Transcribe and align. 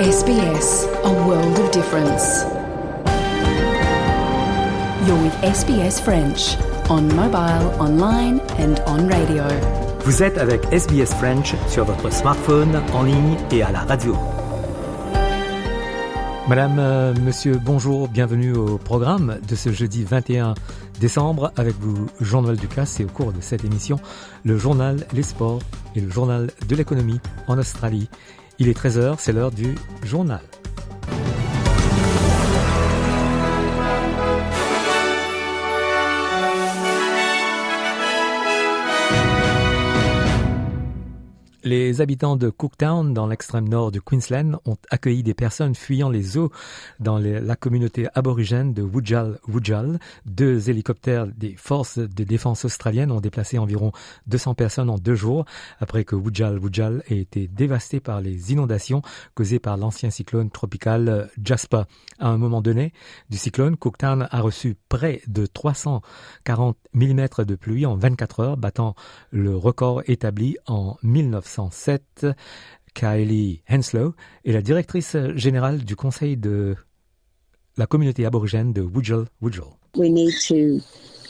SBS, 0.00 0.88
a 1.04 1.12
world 1.26 1.58
of 1.58 1.70
difference. 1.72 2.46
You're 5.06 5.22
with 5.22 5.34
SBS 5.42 6.00
French 6.00 6.56
on 6.88 7.02
mobile, 7.14 7.70
online 7.78 8.40
and 8.58 8.80
on 8.86 9.06
radio. 9.10 9.44
Vous 10.06 10.22
êtes 10.22 10.38
avec 10.38 10.62
SBS 10.72 11.14
French 11.18 11.54
sur 11.68 11.84
votre 11.84 12.10
smartphone, 12.10 12.80
en 12.94 13.02
ligne 13.02 13.36
et 13.50 13.62
à 13.62 13.70
la 13.72 13.80
radio. 13.80 14.16
Madame, 16.48 16.78
euh, 16.78 17.12
monsieur, 17.22 17.60
bonjour, 17.62 18.08
bienvenue 18.08 18.54
au 18.54 18.78
programme 18.78 19.38
de 19.46 19.54
ce 19.54 19.70
jeudi 19.70 20.02
21 20.04 20.54
décembre 20.98 21.52
avec 21.58 21.74
vous, 21.78 22.06
Jean-Noël 22.22 22.56
Ducasse, 22.56 23.00
et 23.00 23.04
au 23.04 23.08
cours 23.08 23.34
de 23.34 23.42
cette 23.42 23.66
émission, 23.66 24.00
le 24.44 24.56
journal 24.56 25.06
Les 25.12 25.22
Sports 25.22 25.60
et 25.94 26.00
le 26.00 26.10
journal 26.10 26.50
de 26.66 26.74
l'économie 26.74 27.20
en 27.48 27.58
Australie. 27.58 28.08
Il 28.62 28.68
est 28.68 28.78
13h, 28.78 29.14
c'est 29.18 29.32
l'heure 29.32 29.52
du 29.52 29.74
journal. 30.04 30.42
Les 41.70 42.00
habitants 42.00 42.34
de 42.34 42.50
Cooktown, 42.50 43.14
dans 43.14 43.28
l'extrême 43.28 43.68
nord 43.68 43.92
du 43.92 44.02
Queensland, 44.02 44.58
ont 44.64 44.76
accueilli 44.90 45.22
des 45.22 45.34
personnes 45.34 45.76
fuyant 45.76 46.10
les 46.10 46.36
eaux 46.36 46.50
dans 46.98 47.16
la 47.16 47.54
communauté 47.54 48.08
aborigène 48.16 48.74
de 48.74 48.82
Wujal 48.82 49.38
Wujal. 49.46 50.00
Deux 50.26 50.68
hélicoptères 50.68 51.28
des 51.28 51.54
forces 51.54 51.98
de 51.98 52.24
défense 52.24 52.64
australiennes 52.64 53.12
ont 53.12 53.20
déplacé 53.20 53.56
environ 53.56 53.92
200 54.26 54.54
personnes 54.54 54.90
en 54.90 54.98
deux 54.98 55.14
jours 55.14 55.44
après 55.78 56.02
que 56.02 56.16
Wujal 56.16 56.58
Wujal 56.58 57.04
ait 57.08 57.18
été 57.18 57.46
dévasté 57.46 58.00
par 58.00 58.20
les 58.20 58.50
inondations 58.50 59.02
causées 59.34 59.60
par 59.60 59.76
l'ancien 59.76 60.10
cyclone 60.10 60.50
tropical 60.50 61.30
Jasper. 61.40 61.82
À 62.18 62.30
un 62.30 62.36
moment 62.36 62.62
donné 62.62 62.92
du 63.28 63.38
cyclone, 63.38 63.76
Cooktown 63.76 64.26
a 64.28 64.40
reçu 64.40 64.74
près 64.88 65.22
de 65.28 65.46
340 65.46 66.76
mm 66.94 67.28
de 67.46 67.54
pluie 67.54 67.86
en 67.86 67.94
24 67.94 68.40
heures, 68.40 68.56
battant 68.56 68.96
le 69.30 69.56
record 69.56 70.02
établi 70.08 70.56
en 70.66 70.96
1900. 71.04 71.59
1907, 71.68 72.34
Kylie 72.94 73.62
Henslow 73.68 74.14
est 74.44 74.52
la 74.52 74.62
directrice 74.62 75.16
générale 75.34 75.78
du 75.78 75.96
conseil 75.96 76.36
de 76.36 76.76
la 77.76 77.86
communauté 77.86 78.26
aborigène 78.26 78.72
de 78.72 78.82
Wujal 78.82 79.26
Wujal. 79.40 79.76
We 79.96 80.10
need 80.10 80.34
to 80.48 80.80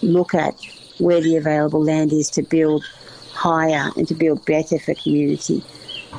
look 0.02 0.34
at 0.34 0.54
where 0.98 1.20
the 1.20 1.36
available 1.36 1.82
land 1.82 2.12
is 2.12 2.30
to 2.30 2.42
build 2.42 2.82
higher 3.32 3.90
and 3.96 4.06
to 4.06 4.14
build 4.14 4.44
better 4.44 4.78
for 4.78 4.94
community 4.94 5.62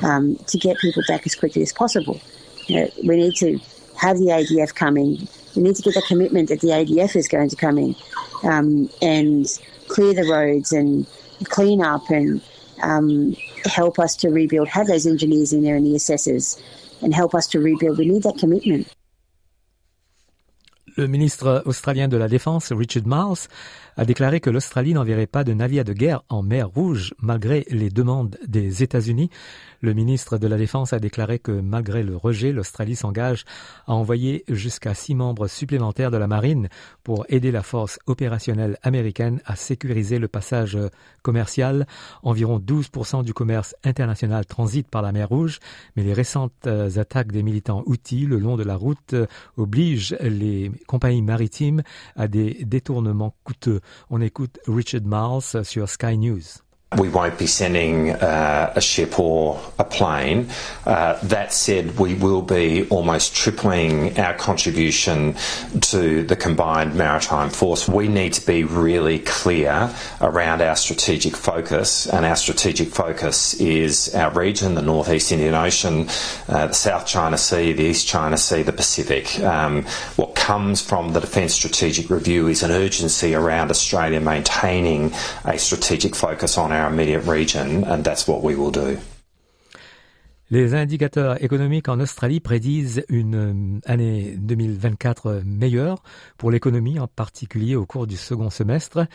um, 0.02 0.36
to 0.46 0.58
get 0.58 0.78
people 0.78 1.02
back 1.08 1.26
as 1.26 1.34
quickly 1.34 1.62
as 1.62 1.72
possible. 1.72 2.20
We 2.68 3.16
need 3.16 3.34
to 3.36 3.58
have 3.96 4.18
the 4.18 4.26
ADF 4.26 4.74
come 4.74 4.96
in. 4.96 5.28
We 5.54 5.62
need 5.62 5.76
to 5.76 5.82
get 5.82 5.94
the 5.94 6.02
commitment 6.08 6.48
that 6.48 6.60
the 6.60 6.68
ADF 6.68 7.14
is 7.16 7.28
going 7.28 7.50
to 7.50 7.56
come 7.56 7.78
in 7.78 7.94
um, 8.42 8.88
and 9.00 9.46
clear 9.88 10.14
the 10.14 10.24
roads 10.24 10.72
and 10.72 11.06
clean 11.44 11.82
up 11.82 12.08
and 12.10 12.40
um, 12.82 13.36
help 13.64 13.98
us 13.98 14.16
to 14.16 14.28
rebuild, 14.28 14.68
have 14.68 14.86
those 14.86 15.06
engineers 15.06 15.52
in 15.52 15.62
there 15.62 15.76
and 15.76 15.86
the 15.86 15.94
assessors, 15.94 16.60
and 17.00 17.14
help 17.14 17.34
us 17.34 17.46
to 17.48 17.60
rebuild. 17.60 17.98
We 17.98 18.06
need 18.06 18.22
that 18.24 18.38
commitment. 18.38 18.92
Le 20.96 21.06
ministre 21.06 21.62
australien 21.64 22.06
de 22.06 22.18
la 22.18 22.28
Défense, 22.28 22.70
Richard 22.70 23.06
Marles, 23.06 23.48
a 23.96 24.04
déclaré 24.04 24.40
que 24.40 24.50
l'Australie 24.50 24.92
n'enverrait 24.92 25.26
pas 25.26 25.42
de 25.42 25.52
navires 25.54 25.84
de 25.84 25.92
guerre 25.92 26.22
en 26.28 26.42
mer 26.42 26.68
Rouge 26.68 27.14
malgré 27.18 27.66
les 27.70 27.88
demandes 27.88 28.38
des 28.46 28.82
États-Unis. 28.82 29.30
Le 29.80 29.94
ministre 29.94 30.38
de 30.38 30.46
la 30.46 30.56
Défense 30.56 30.92
a 30.92 30.98
déclaré 30.98 31.38
que 31.38 31.52
malgré 31.52 32.02
le 32.02 32.16
rejet, 32.16 32.52
l'Australie 32.52 32.96
s'engage 32.96 33.44
à 33.86 33.94
envoyer 33.94 34.44
jusqu'à 34.48 34.94
six 34.94 35.14
membres 35.14 35.46
supplémentaires 35.46 36.10
de 36.10 36.16
la 36.16 36.26
marine 36.26 36.68
pour 37.04 37.24
aider 37.28 37.50
la 37.50 37.62
force 37.62 37.98
opérationnelle 38.06 38.78
américaine 38.82 39.40
à 39.44 39.56
sécuriser 39.56 40.18
le 40.18 40.28
passage 40.28 40.78
commercial. 41.22 41.86
Environ 42.22 42.58
12% 42.58 43.24
du 43.24 43.34
commerce 43.34 43.74
international 43.82 44.46
transite 44.46 44.88
par 44.88 45.02
la 45.02 45.12
mer 45.12 45.28
Rouge, 45.28 45.58
mais 45.96 46.02
les 46.02 46.14
récentes 46.14 46.66
attaques 46.66 47.32
des 47.32 47.42
militants 47.42 47.82
outils 47.86 48.26
le 48.26 48.38
long 48.38 48.56
de 48.56 48.64
la 48.64 48.76
route 48.76 49.14
obligent 49.56 50.16
les 50.20 50.70
compagnies 50.92 51.22
maritimes 51.22 51.82
à 52.16 52.28
des 52.28 52.66
détournements 52.66 53.34
coûteux. 53.44 53.80
On 54.10 54.20
écoute 54.20 54.60
Richard 54.68 55.00
Miles 55.06 55.64
sur 55.64 55.88
Sky 55.88 56.18
News. 56.18 56.42
We 56.98 57.08
won't 57.08 57.38
be 57.38 57.46
sending 57.46 58.10
uh, 58.10 58.72
a 58.74 58.80
ship 58.80 59.18
or 59.18 59.60
a 59.78 59.84
plane. 59.84 60.50
Uh, 60.84 61.18
that 61.24 61.52
said, 61.52 61.98
we 61.98 62.14
will 62.14 62.42
be 62.42 62.86
almost 62.88 63.34
tripling 63.34 64.18
our 64.18 64.34
contribution 64.34 65.36
to 65.80 66.22
the 66.24 66.36
combined 66.36 66.94
maritime 66.94 67.50
force. 67.50 67.88
We 67.88 68.08
need 68.08 68.32
to 68.34 68.46
be 68.46 68.64
really 68.64 69.20
clear 69.20 69.94
around 70.20 70.60
our 70.60 70.76
strategic 70.76 71.36
focus, 71.36 72.06
and 72.06 72.26
our 72.26 72.36
strategic 72.36 72.88
focus 72.88 73.54
is 73.54 74.14
our 74.14 74.30
region, 74.30 74.74
the 74.74 74.82
Northeast 74.82 75.32
Indian 75.32 75.54
Ocean, 75.54 76.08
uh, 76.48 76.66
the 76.66 76.74
South 76.74 77.06
China 77.06 77.38
Sea, 77.38 77.72
the 77.72 77.84
East 77.84 78.06
China 78.06 78.36
Sea, 78.36 78.62
the 78.62 78.72
Pacific. 78.72 79.38
Um, 79.40 79.84
what 80.16 80.34
comes 80.34 80.82
from 80.82 81.12
the 81.12 81.20
Defence 81.20 81.54
Strategic 81.54 82.10
Review 82.10 82.48
is 82.48 82.62
an 82.62 82.70
urgency 82.70 83.34
around 83.34 83.70
Australia 83.70 84.20
maintaining 84.20 85.12
a 85.44 85.58
strategic 85.58 86.14
focus 86.14 86.58
on 86.58 86.72
our 86.72 86.81
immediate 86.90 87.24
region, 87.26 87.84
and 87.84 88.02
that's 88.02 88.26
what 88.26 88.42
we 88.42 88.54
will 88.54 88.70
do. 88.70 88.98
Les 90.50 90.74
indicateurs 90.74 91.42
économiques 91.42 91.88
en 91.88 91.98
Australie 91.98 92.40
prédisent 92.40 93.04
une 93.08 93.80
année 93.86 94.34
2024 94.36 95.40
meilleure 95.46 96.02
pour 96.36 96.50
l'économie, 96.50 97.00
en 97.00 97.06
particulier 97.06 97.74
au 97.74 97.86
cours 97.86 98.06
du 98.06 98.16
second 98.16 98.50
semestre. 98.50 99.06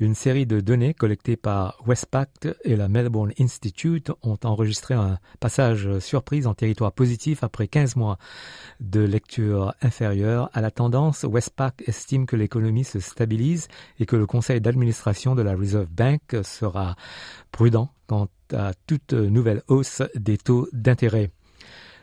Une 0.00 0.16
série 0.16 0.44
de 0.44 0.58
données 0.58 0.92
collectées 0.92 1.36
par 1.36 1.78
Westpac 1.86 2.48
et 2.64 2.74
la 2.74 2.88
Melbourne 2.88 3.32
Institute 3.38 4.10
ont 4.22 4.38
enregistré 4.42 4.94
un 4.94 5.20
passage 5.38 6.00
surprise 6.00 6.48
en 6.48 6.54
territoire 6.54 6.90
positif 6.90 7.44
après 7.44 7.68
15 7.68 7.94
mois 7.94 8.18
de 8.80 9.00
lecture 9.00 9.72
inférieure 9.82 10.50
à 10.52 10.60
la 10.60 10.72
tendance. 10.72 11.22
Westpac 11.22 11.84
estime 11.86 12.26
que 12.26 12.34
l'économie 12.34 12.82
se 12.82 12.98
stabilise 12.98 13.68
et 14.00 14.06
que 14.06 14.16
le 14.16 14.26
conseil 14.26 14.60
d'administration 14.60 15.36
de 15.36 15.42
la 15.42 15.54
Reserve 15.54 15.88
Bank 15.90 16.22
sera 16.42 16.96
prudent 17.52 17.88
quant 18.08 18.28
à 18.52 18.72
toute 18.88 19.12
nouvelle 19.12 19.62
hausse 19.68 20.02
des 20.16 20.38
taux 20.38 20.68
d'intérêt. 20.72 21.30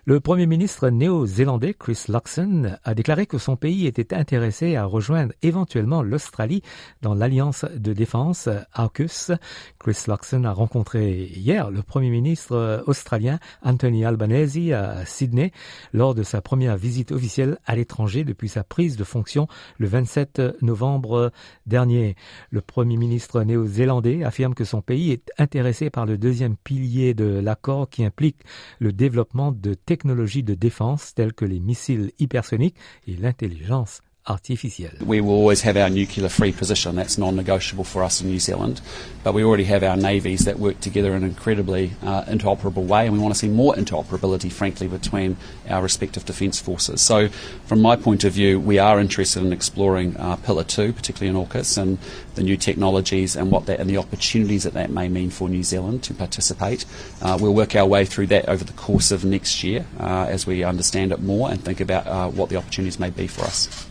Le 0.05 0.19
Premier 0.19 0.47
ministre 0.47 0.89
néo-zélandais 0.89 1.75
Chris 1.75 2.05
Luxon 2.07 2.75
a 2.83 2.95
déclaré 2.95 3.27
que 3.27 3.37
son 3.37 3.55
pays 3.55 3.85
était 3.85 4.15
intéressé 4.15 4.75
à 4.75 4.85
rejoindre 4.85 5.31
éventuellement 5.43 6.01
l'Australie 6.01 6.63
dans 7.03 7.13
l'alliance 7.13 7.65
de 7.75 7.93
défense 7.93 8.49
AUKUS. 8.73 9.31
Chris 9.77 10.05
Luxon 10.07 10.43
a 10.45 10.53
rencontré 10.53 11.25
hier 11.35 11.69
le 11.69 11.83
Premier 11.83 12.09
ministre 12.09 12.83
australien 12.87 13.37
Anthony 13.61 14.03
Albanese 14.03 14.71
à 14.71 15.05
Sydney 15.05 15.51
lors 15.93 16.15
de 16.15 16.23
sa 16.23 16.41
première 16.41 16.77
visite 16.77 17.11
officielle 17.11 17.59
à 17.67 17.75
l'étranger 17.75 18.23
depuis 18.23 18.49
sa 18.49 18.63
prise 18.63 18.97
de 18.97 19.03
fonction 19.03 19.47
le 19.77 19.85
27 19.85 20.63
novembre 20.63 21.31
dernier. 21.67 22.15
Le 22.49 22.61
Premier 22.61 22.97
ministre 22.97 23.43
néo-zélandais 23.43 24.23
affirme 24.23 24.55
que 24.55 24.63
son 24.63 24.81
pays 24.81 25.11
est 25.11 25.31
intéressé 25.37 25.91
par 25.91 26.07
le 26.07 26.17
deuxième 26.17 26.57
pilier 26.57 27.13
de 27.13 27.25
l'accord 27.25 27.87
qui 27.87 28.03
implique 28.03 28.39
le 28.79 28.93
développement 28.93 29.51
de 29.51 29.75
technologies 29.91 30.41
de 30.41 30.55
défense 30.55 31.13
telles 31.13 31.33
que 31.33 31.43
les 31.43 31.59
missiles 31.59 32.13
hypersoniques 32.17 32.77
et 33.07 33.17
l'intelligence 33.17 34.01
artificielle. 34.27 35.01
We 35.01 35.19
will 35.19 35.33
always 35.33 35.61
have 35.61 35.77
our 35.77 35.89
nuclear 35.89 36.29
free 36.29 36.51
position. 36.51 36.95
That's 36.95 37.17
non-negotiable 37.17 37.83
for 37.83 38.03
us 38.03 38.21
in 38.21 38.27
New 38.27 38.39
Zealand. 38.39 38.79
But 39.23 39.33
we 39.33 39.43
already 39.43 39.63
have 39.65 39.83
our 39.83 39.97
navies 39.97 40.45
that 40.45 40.59
work 40.59 40.79
together 40.79 41.15
in 41.15 41.23
an 41.23 41.29
incredibly 41.29 41.91
uh, 42.03 42.23
interoperable 42.25 42.85
way, 42.85 43.05
and 43.05 43.13
we 43.13 43.19
want 43.19 43.33
to 43.33 43.39
see 43.39 43.47
more 43.47 43.73
interoperability, 43.73 44.51
frankly, 44.51 44.87
between 44.87 45.37
our 45.69 45.81
respective 45.81 46.25
defence 46.25 46.59
forces. 46.59 47.01
So, 47.01 47.29
from 47.65 47.81
my 47.81 47.95
point 47.95 48.23
of 48.23 48.33
view, 48.33 48.59
we 48.59 48.77
are 48.79 48.99
interested 48.99 49.43
in 49.43 49.51
exploring 49.51 50.15
uh, 50.17 50.35
Pillar 50.37 50.63
Two, 50.63 50.93
particularly 50.93 51.37
in 51.37 51.45
AUKUS, 51.45 51.77
and 51.77 51.97
the 52.35 52.43
new 52.43 52.57
technologies 52.57 53.35
and 53.35 53.51
what 53.51 53.65
that 53.65 53.79
and 53.79 53.89
the 53.89 53.97
opportunities 53.97 54.63
that 54.63 54.73
that 54.73 54.89
may 54.89 55.07
mean 55.07 55.29
for 55.29 55.49
New 55.49 55.63
Zealand 55.63 56.03
to 56.03 56.13
participate. 56.13 56.85
Uh, 57.21 57.37
we'll 57.41 57.53
work 57.53 57.75
our 57.75 57.85
way 57.85 58.05
through 58.05 58.27
that 58.27 58.47
over 58.47 58.63
the 58.63 58.73
course 58.73 59.11
of 59.11 59.25
next 59.25 59.63
year 59.63 59.85
uh, 59.99 60.25
as 60.29 60.45
we 60.45 60.63
understand 60.63 61.11
it 61.11 61.21
more 61.21 61.49
and 61.49 61.63
think 61.63 61.81
about 61.81 62.07
uh, 62.07 62.29
what 62.29 62.49
the 62.49 62.55
opportunities 62.55 62.99
may 62.99 63.09
be 63.09 63.27
for 63.27 63.41
us. 63.41 63.90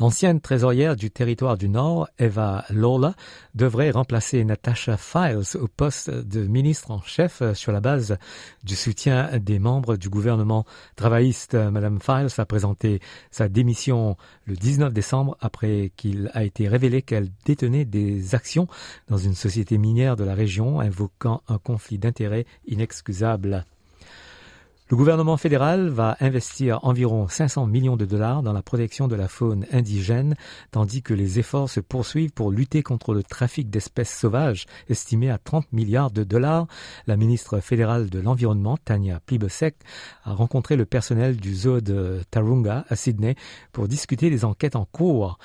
L'ancienne 0.00 0.40
trésorière 0.40 0.96
du 0.96 1.12
territoire 1.12 1.56
du 1.56 1.68
Nord, 1.68 2.08
Eva 2.18 2.64
Lola, 2.70 3.14
devrait 3.54 3.92
remplacer 3.92 4.44
Natasha 4.44 4.96
Files 4.96 5.56
au 5.56 5.68
poste 5.68 6.10
de 6.10 6.44
ministre 6.48 6.90
en 6.90 7.00
chef 7.00 7.44
sur 7.52 7.70
la 7.70 7.80
base 7.80 8.18
du 8.64 8.74
soutien 8.74 9.38
des 9.38 9.60
membres 9.60 9.96
du 9.96 10.08
gouvernement 10.08 10.64
travailliste. 10.96 11.54
Madame 11.54 12.00
Files 12.00 12.28
a 12.38 12.44
présenté 12.44 12.98
sa 13.30 13.48
démission 13.48 14.16
le 14.46 14.56
19 14.56 14.92
décembre 14.92 15.36
après 15.40 15.92
qu'il 15.96 16.28
a 16.34 16.42
été 16.42 16.66
révélé 16.66 17.00
qu'elle 17.02 17.28
détenait 17.44 17.84
des 17.84 18.34
actions 18.34 18.66
dans 19.08 19.18
une 19.18 19.34
société 19.34 19.78
minière 19.78 20.16
de 20.16 20.24
la 20.24 20.34
région 20.34 20.80
invoquant 20.80 21.42
un 21.46 21.58
conflit 21.58 21.98
d'intérêts 21.98 22.46
inexcusable. 22.66 23.64
Le 24.94 24.96
gouvernement 24.96 25.36
fédéral 25.36 25.88
va 25.88 26.16
investir 26.20 26.78
environ 26.84 27.26
500 27.26 27.66
millions 27.66 27.96
de 27.96 28.04
dollars 28.04 28.44
dans 28.44 28.52
la 28.52 28.62
protection 28.62 29.08
de 29.08 29.16
la 29.16 29.26
faune 29.26 29.66
indigène, 29.72 30.36
tandis 30.70 31.02
que 31.02 31.12
les 31.12 31.40
efforts 31.40 31.68
se 31.68 31.80
poursuivent 31.80 32.30
pour 32.30 32.52
lutter 32.52 32.84
contre 32.84 33.12
le 33.12 33.24
trafic 33.24 33.68
d'espèces 33.68 34.16
sauvages, 34.16 34.66
estimé 34.88 35.32
à 35.32 35.38
30 35.38 35.72
milliards 35.72 36.12
de 36.12 36.22
dollars. 36.22 36.68
La 37.08 37.16
ministre 37.16 37.58
fédérale 37.58 38.08
de 38.08 38.20
l'Environnement, 38.20 38.76
Tania 38.76 39.18
Plibersek, 39.26 39.74
a 40.22 40.32
rencontré 40.32 40.76
le 40.76 40.86
personnel 40.86 41.38
du 41.38 41.56
zoo 41.56 41.80
de 41.80 42.20
Tarunga 42.30 42.84
à 42.88 42.94
Sydney 42.94 43.34
pour 43.72 43.88
discuter 43.88 44.30
des 44.30 44.44
enquêtes 44.44 44.76
en 44.76 44.84
cours. 44.84 45.40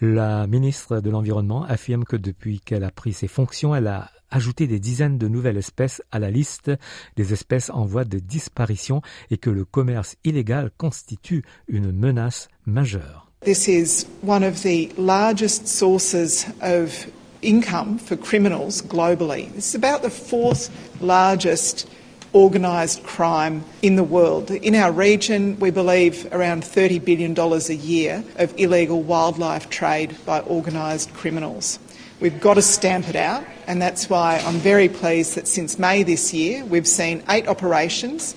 La 0.00 0.46
ministre 0.46 1.00
de 1.00 1.10
l'Environnement 1.10 1.64
affirme 1.64 2.04
que 2.04 2.16
depuis 2.16 2.60
qu'elle 2.60 2.84
a 2.84 2.92
pris 2.92 3.14
ses 3.14 3.26
fonctions, 3.26 3.74
elle 3.74 3.88
a 3.88 4.12
ajouté 4.32 4.66
des 4.66 4.80
dizaines 4.80 5.18
de 5.18 5.28
nouvelles 5.28 5.58
espèces 5.58 6.02
à 6.10 6.18
la 6.18 6.30
liste 6.30 6.70
des 7.16 7.32
espèces 7.32 7.70
en 7.70 7.84
voie 7.84 8.04
de 8.04 8.18
disparition 8.18 9.02
et 9.30 9.38
que 9.38 9.50
le 9.50 9.64
commerce 9.64 10.16
illégal 10.24 10.70
constitue 10.76 11.44
une 11.68 11.92
menace 11.92 12.48
majeure. 12.66 13.28
This 13.44 13.68
is 13.68 14.06
one 14.22 14.44
of 14.44 14.62
the 14.62 14.88
largest 14.96 15.66
sources 15.66 16.46
of 16.62 17.06
income 17.42 17.98
for 17.98 18.16
criminals 18.16 18.82
globally. 18.82 19.52
This 19.54 19.70
is 19.70 19.74
about 19.74 20.02
the 20.02 20.10
fourth 20.10 20.70
largest 21.00 21.88
organised 22.34 23.02
crime 23.02 23.64
in 23.82 23.96
the 23.96 24.04
world. 24.04 24.50
In 24.50 24.74
our 24.74 24.92
region, 24.92 25.58
we 25.58 25.70
believe 25.70 26.26
around 26.32 26.62
$30 26.62 27.04
billion 27.04 27.38
a 27.38 27.72
year 27.74 28.24
of 28.36 28.54
illegal 28.58 29.02
wildlife 29.02 29.68
trade 29.68 30.16
by 30.24 30.40
organised 30.42 31.12
criminals. 31.12 31.78
We've 32.22 32.40
got 32.40 32.54
to 32.54 32.62
stamp 32.62 33.08
it 33.08 33.16
out, 33.16 33.42
and 33.66 33.82
that's 33.82 34.08
why 34.08 34.40
I'm 34.46 34.60
very 34.60 34.88
pleased 34.88 35.34
that 35.34 35.48
since 35.48 35.76
May 35.76 36.04
this 36.04 36.32
year, 36.32 36.64
we've 36.64 36.86
seen 36.86 37.20
eight 37.28 37.48
operations. 37.48 38.36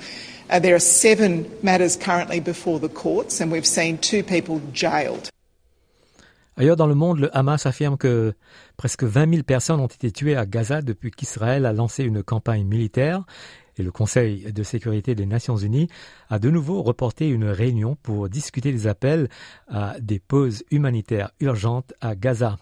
Uh, 0.49 0.57
there 0.57 0.73
are 0.73 0.79
seven 0.79 1.45
matters 1.61 1.95
currently 1.95 2.39
before 2.39 2.79
the 2.79 2.89
courts, 2.89 3.39
and 3.39 3.51
we've 3.51 3.67
seen 3.67 3.99
two 3.99 4.23
people 4.23 4.59
jailed. 4.73 5.29
Ailleurs 6.57 6.77
dans 6.77 6.87
le 6.87 6.95
monde, 6.95 7.19
le 7.19 7.37
Hamas 7.37 7.67
affirme 7.67 7.95
que 7.95 8.33
presque 8.75 9.03
20 9.03 9.29
000 9.29 9.43
personnes 9.43 9.79
ont 9.79 9.85
été 9.85 10.09
tuées 10.09 10.35
à 10.35 10.47
Gaza 10.47 10.81
depuis 10.81 11.11
qu'Israël 11.11 11.67
a 11.67 11.71
lancé 11.73 12.03
une 12.03 12.23
campagne 12.23 12.63
militaire 12.63 13.23
et 13.77 13.83
le 13.83 13.91
Conseil 13.91 14.51
de 14.51 14.63
sécurité 14.63 15.13
des 15.13 15.27
Nations 15.27 15.57
Unies 15.57 15.89
a 16.31 16.39
de 16.39 16.49
nouveau 16.49 16.81
reporté 16.81 17.29
une 17.29 17.45
réunion 17.45 17.97
pour 18.01 18.29
discuter 18.29 18.71
des 18.71 18.87
appels 18.87 19.29
à 19.67 19.99
des 19.99 20.17
pauses 20.17 20.63
humanitaires 20.71 21.29
urgentes 21.39 21.93
à 22.01 22.15
Gaza. 22.15 22.57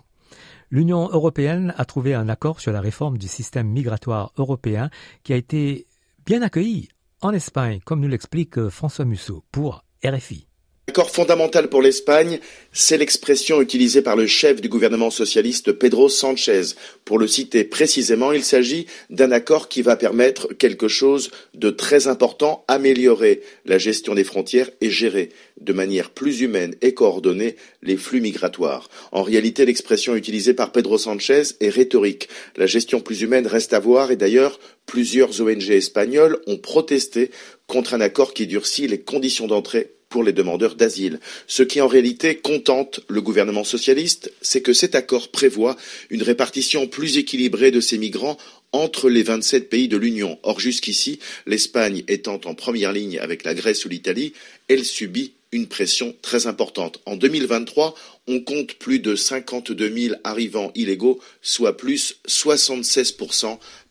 L'Union 0.73 1.07
européenne 1.07 1.71
a 1.77 1.85
trouvé 1.85 2.15
un 2.15 2.29
accord 2.29 2.59
sur 2.59 2.71
la 2.71 2.81
réforme 2.81 3.19
du 3.19 3.27
système 3.27 3.67
migratoire 3.67 4.33
européen 4.37 4.89
qui 5.21 5.31
a 5.31 5.35
été 5.35 5.85
bien 6.25 6.41
accueilli 6.41 6.89
en 7.21 7.31
Espagne, 7.31 7.79
comme 7.85 7.99
nous 7.99 8.07
l'explique 8.07 8.69
François 8.69 9.05
Musso 9.05 9.43
pour 9.51 9.85
RFI. 10.03 10.47
L'accord 10.85 11.11
fondamental 11.11 11.69
pour 11.69 11.81
l'Espagne, 11.81 12.41
c'est 12.73 12.97
l'expression 12.97 13.61
utilisée 13.61 14.01
par 14.01 14.17
le 14.17 14.27
chef 14.27 14.59
du 14.59 14.67
gouvernement 14.67 15.11
socialiste 15.11 15.71
Pedro 15.71 16.09
Sanchez. 16.09 16.75
Pour 17.05 17.17
le 17.17 17.25
citer 17.25 17.63
précisément, 17.63 18.33
il 18.33 18.43
s'agit 18.43 18.87
d'un 19.09 19.31
accord 19.31 19.69
qui 19.69 19.81
va 19.81 19.95
permettre 19.95 20.53
quelque 20.53 20.89
chose 20.89 21.31
de 21.53 21.69
très 21.69 22.07
important, 22.07 22.65
améliorer 22.67 23.41
la 23.65 23.77
gestion 23.77 24.13
des 24.13 24.25
frontières 24.25 24.69
et 24.81 24.89
gérer 24.89 25.29
de 25.61 25.71
manière 25.71 26.09
plus 26.09 26.41
humaine 26.41 26.75
et 26.81 26.93
coordonnée 26.93 27.55
les 27.81 27.95
flux 27.95 28.19
migratoires. 28.19 28.89
En 29.13 29.23
réalité, 29.23 29.65
l'expression 29.65 30.17
utilisée 30.17 30.53
par 30.53 30.73
Pedro 30.73 30.97
Sanchez 30.97 31.43
est 31.61 31.69
rhétorique. 31.69 32.27
La 32.57 32.67
gestion 32.67 32.99
plus 32.99 33.21
humaine 33.21 33.47
reste 33.47 33.71
à 33.71 33.79
voir 33.79 34.11
et 34.11 34.17
d'ailleurs, 34.17 34.59
plusieurs 34.85 35.39
ONG 35.39 35.69
espagnoles 35.69 36.41
ont 36.45 36.57
protesté 36.57 37.31
contre 37.67 37.93
un 37.93 38.01
accord 38.01 38.33
qui 38.33 38.47
durcit 38.47 38.87
les 38.87 38.99
conditions 38.99 39.47
d'entrée 39.47 39.93
pour 40.13 40.23
les 40.23 40.31
demandeurs 40.31 40.75
d'asile. 40.75 41.19
Ce 41.47 41.63
qui 41.63 41.81
en 41.81 41.87
réalité 41.87 42.35
contente 42.35 42.99
le 43.07 43.19
gouvernement 43.19 43.63
socialiste, 43.63 44.31
c'est 44.43 44.61
que 44.61 44.71
cet 44.71 44.93
accord 44.93 45.29
prévoit 45.29 45.75
une 46.11 46.21
répartition 46.21 46.85
plus 46.85 47.17
équilibrée 47.17 47.71
de 47.71 47.81
ces 47.81 47.97
migrants 47.97 48.37
entre 48.73 49.09
les 49.09 49.23
27 49.23 49.71
pays 49.71 49.87
de 49.87 49.97
l'Union. 49.97 50.37
Or, 50.43 50.59
jusqu'ici, 50.59 51.17
l'Espagne 51.47 52.03
étant 52.07 52.39
en 52.45 52.53
première 52.53 52.93
ligne 52.93 53.17
avec 53.17 53.43
la 53.43 53.55
Grèce 53.55 53.85
ou 53.85 53.89
l'Italie, 53.89 54.33
elle 54.67 54.85
subit 54.85 55.33
une 55.51 55.65
pression 55.65 56.15
très 56.21 56.45
importante. 56.45 56.99
En 57.07 57.15
2023, 57.15 57.95
on 58.27 58.39
compte 58.39 58.75
plus 58.75 58.99
de 58.99 59.15
52 59.15 59.97
000 59.97 60.15
arrivants 60.23 60.71
illégaux, 60.75 61.19
soit 61.41 61.75
plus 61.75 62.17
76 62.27 63.15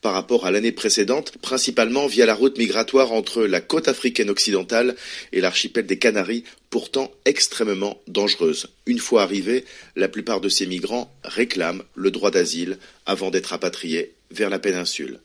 par 0.03 0.13
rapport 0.13 0.45
à 0.45 0.51
l'année 0.51 0.73
précédente, 0.73 1.39
principalement 1.39 2.07
via 2.07 2.27
la 2.27 2.35
route 2.35 2.59
migratoire 2.59 3.13
entre 3.13 3.45
la 3.45 3.61
côte 3.61 3.89
africaine 3.89 4.29
occidentale 4.29 4.97
et 5.33 5.41
l'archipel 5.41 5.87
des 5.87 5.99
Canaries, 5.99 6.45
pourtant 6.69 7.11
extrêmement 7.25 8.01
dangereuse. 8.09 8.69
Une 8.87 8.99
fois 8.99 9.23
arrivés, 9.23 9.65
la 9.97 10.09
plupart 10.09 10.41
de 10.41 10.49
ces 10.49 10.67
migrants 10.67 11.15
réclament 11.25 11.85
le 11.95 12.11
droit 12.11 12.33
d'asile 12.33 12.79
avant 13.07 13.31
d'être 13.31 13.47
rapatriés 13.47 14.13
vers 14.31 14.51
la 14.51 14.59
péninsule. 14.59 15.21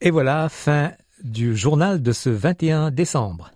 Et 0.00 0.10
voilà, 0.10 0.48
fin 0.48 0.92
du 1.22 1.56
journal 1.56 2.02
de 2.02 2.12
ce 2.12 2.30
21 2.30 2.90
décembre. 2.90 3.50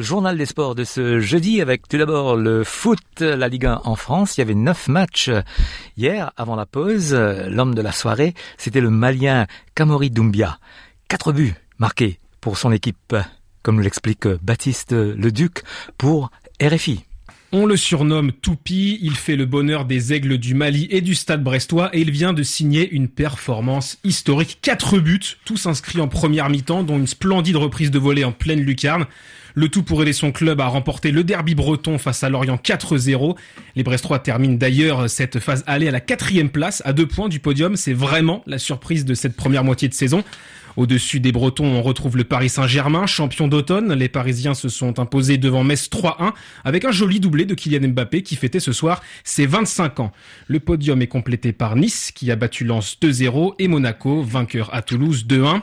Journal 0.00 0.38
des 0.38 0.46
sports 0.46 0.74
de 0.74 0.84
ce 0.84 1.20
jeudi 1.20 1.60
avec 1.60 1.86
tout 1.86 1.98
d'abord 1.98 2.34
le 2.34 2.64
foot, 2.64 3.20
la 3.20 3.48
Ligue 3.48 3.66
1 3.66 3.82
en 3.84 3.96
France. 3.96 4.36
Il 4.36 4.40
y 4.40 4.42
avait 4.42 4.54
neuf 4.54 4.88
matchs 4.88 5.30
hier 5.96 6.32
avant 6.36 6.56
la 6.56 6.64
pause. 6.64 7.14
L'homme 7.14 7.74
de 7.74 7.82
la 7.82 7.92
soirée, 7.92 8.34
c'était 8.56 8.80
le 8.80 8.90
Malien 8.90 9.46
Kamori 9.74 10.10
Doumbia. 10.10 10.58
Quatre 11.08 11.32
buts 11.32 11.54
marqués 11.78 12.18
pour 12.40 12.56
son 12.56 12.72
équipe. 12.72 13.14
comme 13.62 13.80
l'explique 13.80 14.26
Baptiste 14.26 14.92
Leduc 14.92 15.62
pour 15.98 16.30
RFI. 16.62 17.04
On 17.52 17.66
le 17.66 17.76
surnomme 17.76 18.30
Toupi, 18.30 18.98
il 19.02 19.16
fait 19.16 19.34
le 19.34 19.44
bonheur 19.44 19.84
des 19.84 20.12
aigles 20.12 20.38
du 20.38 20.54
Mali 20.54 20.86
et 20.90 21.00
du 21.00 21.16
stade 21.16 21.42
brestois 21.42 21.90
et 21.92 22.00
il 22.00 22.12
vient 22.12 22.32
de 22.32 22.44
signer 22.44 22.88
une 22.88 23.08
performance 23.08 23.98
historique. 24.04 24.60
Quatre 24.62 24.98
buts, 24.98 25.36
tous 25.44 25.66
inscrits 25.66 26.00
en 26.00 26.06
première 26.08 26.48
mi-temps, 26.48 26.84
dont 26.84 26.96
une 26.96 27.08
splendide 27.08 27.56
reprise 27.56 27.90
de 27.90 27.98
volée 27.98 28.24
en 28.24 28.32
pleine 28.32 28.60
lucarne. 28.60 29.06
Le 29.54 29.68
tout 29.68 29.82
pour 29.82 30.02
aider 30.02 30.12
son 30.12 30.32
club 30.32 30.60
à 30.60 30.66
remporter 30.66 31.10
le 31.10 31.24
derby 31.24 31.54
breton 31.54 31.98
face 31.98 32.22
à 32.22 32.28
Lorient 32.28 32.56
4-0. 32.56 33.36
Les 33.76 33.82
Brestois 33.82 34.18
terminent 34.18 34.56
d'ailleurs 34.56 35.08
cette 35.10 35.40
phase 35.40 35.64
aller 35.66 35.88
à 35.88 35.90
la 35.90 36.00
quatrième 36.00 36.50
place, 36.50 36.82
à 36.84 36.92
deux 36.92 37.06
points 37.06 37.28
du 37.28 37.40
podium. 37.40 37.76
C'est 37.76 37.92
vraiment 37.92 38.42
la 38.46 38.58
surprise 38.58 39.04
de 39.04 39.14
cette 39.14 39.36
première 39.36 39.64
moitié 39.64 39.88
de 39.88 39.94
saison. 39.94 40.24
Au-dessus 40.76 41.18
des 41.20 41.32
Bretons, 41.32 41.66
on 41.66 41.82
retrouve 41.82 42.16
le 42.16 42.24
Paris 42.24 42.48
Saint-Germain, 42.48 43.06
champion 43.06 43.48
d'automne. 43.48 43.92
Les 43.92 44.08
Parisiens 44.08 44.54
se 44.54 44.68
sont 44.68 45.00
imposés 45.00 45.36
devant 45.36 45.64
Metz 45.64 45.88
3-1 45.90 46.32
avec 46.64 46.84
un 46.84 46.92
joli 46.92 47.18
doublé 47.18 47.44
de 47.44 47.54
Kylian 47.54 47.88
Mbappé 47.88 48.22
qui 48.22 48.36
fêtait 48.36 48.60
ce 48.60 48.72
soir 48.72 49.02
ses 49.24 49.46
25 49.46 50.00
ans. 50.00 50.12
Le 50.46 50.60
podium 50.60 51.02
est 51.02 51.08
complété 51.08 51.52
par 51.52 51.76
Nice 51.76 52.12
qui 52.14 52.30
a 52.30 52.36
battu 52.36 52.64
Lens 52.64 52.96
2-0 53.02 53.54
et 53.58 53.68
Monaco, 53.68 54.22
vainqueur 54.22 54.72
à 54.72 54.82
Toulouse 54.82 55.26
2-1. 55.28 55.60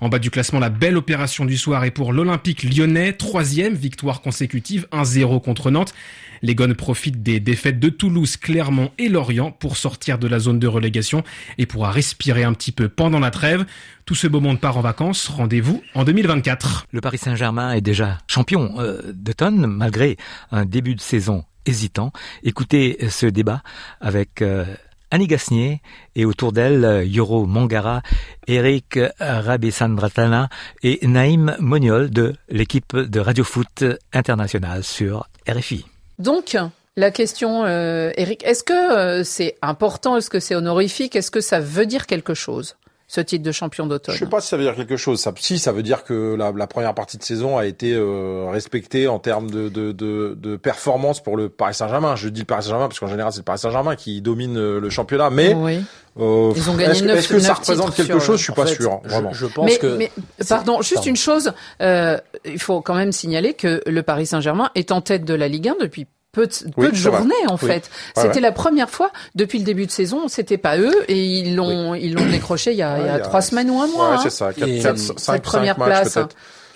En 0.00 0.08
bas 0.08 0.18
du 0.18 0.30
classement, 0.30 0.60
la 0.60 0.70
belle 0.70 0.96
opération 0.96 1.44
du 1.44 1.56
soir 1.56 1.84
est 1.84 1.90
pour 1.90 2.12
l'Olympique 2.12 2.62
lyonnais, 2.62 3.12
troisième 3.12 3.74
victoire 3.74 4.20
consécutive, 4.20 4.86
1-0 4.92 5.42
contre 5.42 5.70
Nantes. 5.70 5.94
Les 6.42 6.54
Gones 6.54 6.74
profitent 6.74 7.22
des 7.22 7.40
défaites 7.40 7.80
de 7.80 7.88
Toulouse, 7.88 8.36
Clermont 8.36 8.92
et 8.98 9.08
Lorient 9.08 9.50
pour 9.50 9.76
sortir 9.76 10.18
de 10.18 10.28
la 10.28 10.38
zone 10.38 10.58
de 10.58 10.66
relégation 10.66 11.24
et 11.58 11.66
pourra 11.66 11.90
respirer 11.90 12.44
un 12.44 12.52
petit 12.52 12.72
peu 12.72 12.88
pendant 12.88 13.18
la 13.18 13.30
trêve. 13.30 13.66
Tout 14.06 14.14
ce 14.14 14.26
beau 14.26 14.40
monde 14.40 14.60
part 14.60 14.76
en 14.76 14.80
vacances. 14.80 15.28
Rendez-vous 15.28 15.82
en 15.94 16.04
2024. 16.04 16.86
Le 16.92 17.00
Paris 17.00 17.18
Saint-Germain 17.18 17.72
est 17.72 17.80
déjà 17.80 18.18
champion 18.28 18.74
euh, 18.78 19.12
d'automne 19.12 19.66
malgré 19.66 20.16
un 20.52 20.64
début 20.64 20.94
de 20.94 21.00
saison 21.00 21.44
hésitant. 21.66 22.12
Écoutez 22.42 22.98
ce 23.10 23.26
débat 23.26 23.62
avec 24.00 24.40
euh, 24.42 24.64
Annie 25.10 25.26
Gasnier 25.26 25.80
et 26.16 26.24
autour 26.24 26.52
d'elle 26.52 27.04
Yoro 27.06 27.46
Mangara, 27.46 28.02
Eric 28.46 28.98
Rabesandratana 29.18 30.48
et 30.82 31.06
Naïm 31.06 31.56
Moniol 31.60 32.10
de 32.10 32.34
l'équipe 32.48 32.96
de 32.96 33.20
Radio 33.20 33.44
Foot 33.44 33.84
International 34.12 34.84
sur 34.84 35.28
RFI. 35.48 35.84
Donc, 36.18 36.56
la 36.98 37.12
question, 37.12 37.64
euh, 37.64 38.10
Eric, 38.16 38.44
est-ce 38.44 38.64
que 38.64 38.72
euh, 38.72 39.22
c'est 39.22 39.56
important 39.62 40.16
Est-ce 40.16 40.30
que 40.30 40.40
c'est 40.40 40.56
honorifique 40.56 41.14
Est-ce 41.14 41.30
que 41.30 41.40
ça 41.40 41.60
veut 41.60 41.86
dire 41.86 42.06
quelque 42.06 42.34
chose? 42.34 42.74
Ce 43.10 43.22
titre 43.22 43.42
de 43.42 43.52
champion 43.52 43.86
d'automne 43.86 44.14
Je 44.14 44.18
sais 44.20 44.26
pas 44.30 44.40
si 44.42 44.48
ça 44.48 44.58
veut 44.58 44.64
dire 44.64 44.76
quelque 44.76 44.98
chose. 44.98 45.18
Ça, 45.18 45.32
si, 45.38 45.58
ça 45.58 45.72
veut 45.72 45.82
dire 45.82 46.04
que 46.04 46.34
la, 46.36 46.52
la 46.52 46.66
première 46.66 46.94
partie 46.94 47.16
de 47.16 47.22
saison 47.22 47.56
a 47.56 47.64
été 47.64 47.94
euh, 47.94 48.48
respectée 48.50 49.08
en 49.08 49.18
termes 49.18 49.50
de, 49.50 49.70
de, 49.70 49.92
de, 49.92 50.34
de, 50.38 50.56
performance 50.56 51.22
pour 51.22 51.36
le 51.38 51.48
Paris 51.48 51.72
Saint-Germain. 51.74 52.16
Je 52.16 52.28
dis 52.28 52.40
le 52.40 52.46
Paris 52.46 52.64
Saint-Germain 52.64 52.86
parce 52.88 53.00
qu'en 53.00 53.06
général 53.08 53.32
c'est 53.32 53.38
le 53.38 53.44
Paris 53.44 53.58
Saint-Germain 53.60 53.96
qui 53.96 54.20
domine 54.20 54.58
euh, 54.58 54.78
le 54.78 54.90
championnat. 54.90 55.30
Mais 55.30 55.54
oui. 55.54 55.80
euh, 56.20 56.52
Ils 56.54 56.68
ont 56.68 56.74
gagné 56.76 56.90
est-ce, 56.98 57.04
est-ce 57.06 57.28
que 57.28 57.38
ça 57.38 57.54
représente 57.54 57.94
quelque 57.94 58.18
chose? 58.18 58.38
Je 58.38 58.44
suis 58.44 58.52
pas 58.52 58.66
fait, 58.66 58.74
sûr. 58.74 59.00
je- 59.04 59.08
Vraiment. 59.08 59.32
Je, 59.32 59.46
pense 59.46 59.64
mais, 59.64 59.78
que 59.78 59.96
mais, 59.96 60.12
pardon, 60.46 60.82
juste 60.82 61.06
une 61.06 61.16
chose, 61.16 61.52
euh, 61.80 62.18
il 62.44 62.58
faut 62.60 62.82
quand 62.82 62.94
même 62.94 63.12
signaler 63.12 63.54
que 63.54 63.80
le 63.86 64.02
Paris 64.02 64.26
Saint-Germain 64.26 64.70
est 64.74 64.92
en 64.92 65.00
tête 65.00 65.24
de 65.24 65.32
la 65.32 65.48
Ligue 65.48 65.68
1 65.68 65.76
depuis 65.80 66.06
peu 66.32 66.46
de, 66.46 66.52
peu 66.52 66.70
Oui, 66.76 66.90
de 66.90 66.94
journées 66.94 67.34
en 67.48 67.54
Oui. 67.54 67.58
fait. 67.68 67.90
Ouais, 68.16 68.22
C'était 68.22 68.34
ouais. 68.36 68.40
la 68.40 68.52
première 68.52 68.90
fois 68.90 69.10
depuis 69.34 69.58
le 69.58 69.64
début 69.64 69.86
de 69.86 69.90
saison, 69.90 70.28
c'était 70.28 70.58
pas 70.58 70.78
eux 70.78 70.92
et 71.08 71.16
ils 71.18 71.56
l'ont 71.56 71.94
ils 71.94 72.12
l'ont 72.14 72.26
décroché 72.30 72.72
il 72.72 72.76
y 72.78 72.82
a, 72.82 72.98
il 72.98 73.04
y 73.06 73.08
a 73.08 73.12
Ouais, 73.12 73.16
il 73.16 73.18
y 73.18 73.20
a- 73.20 73.24
trois 73.24 73.40
semaines 73.40 73.70
ou 73.70 73.80
un 73.80 73.86
mois. 73.86 74.10
Ouais, 74.10 74.14
hein. 74.16 74.20
c'est 74.22 74.30
ça. 74.30 74.52
4, 74.52 74.68
Et 74.68 74.78
4, 74.80 74.98
cette 74.98 75.18
5, 75.20 75.42
première 75.42 75.76
place. 75.76 76.18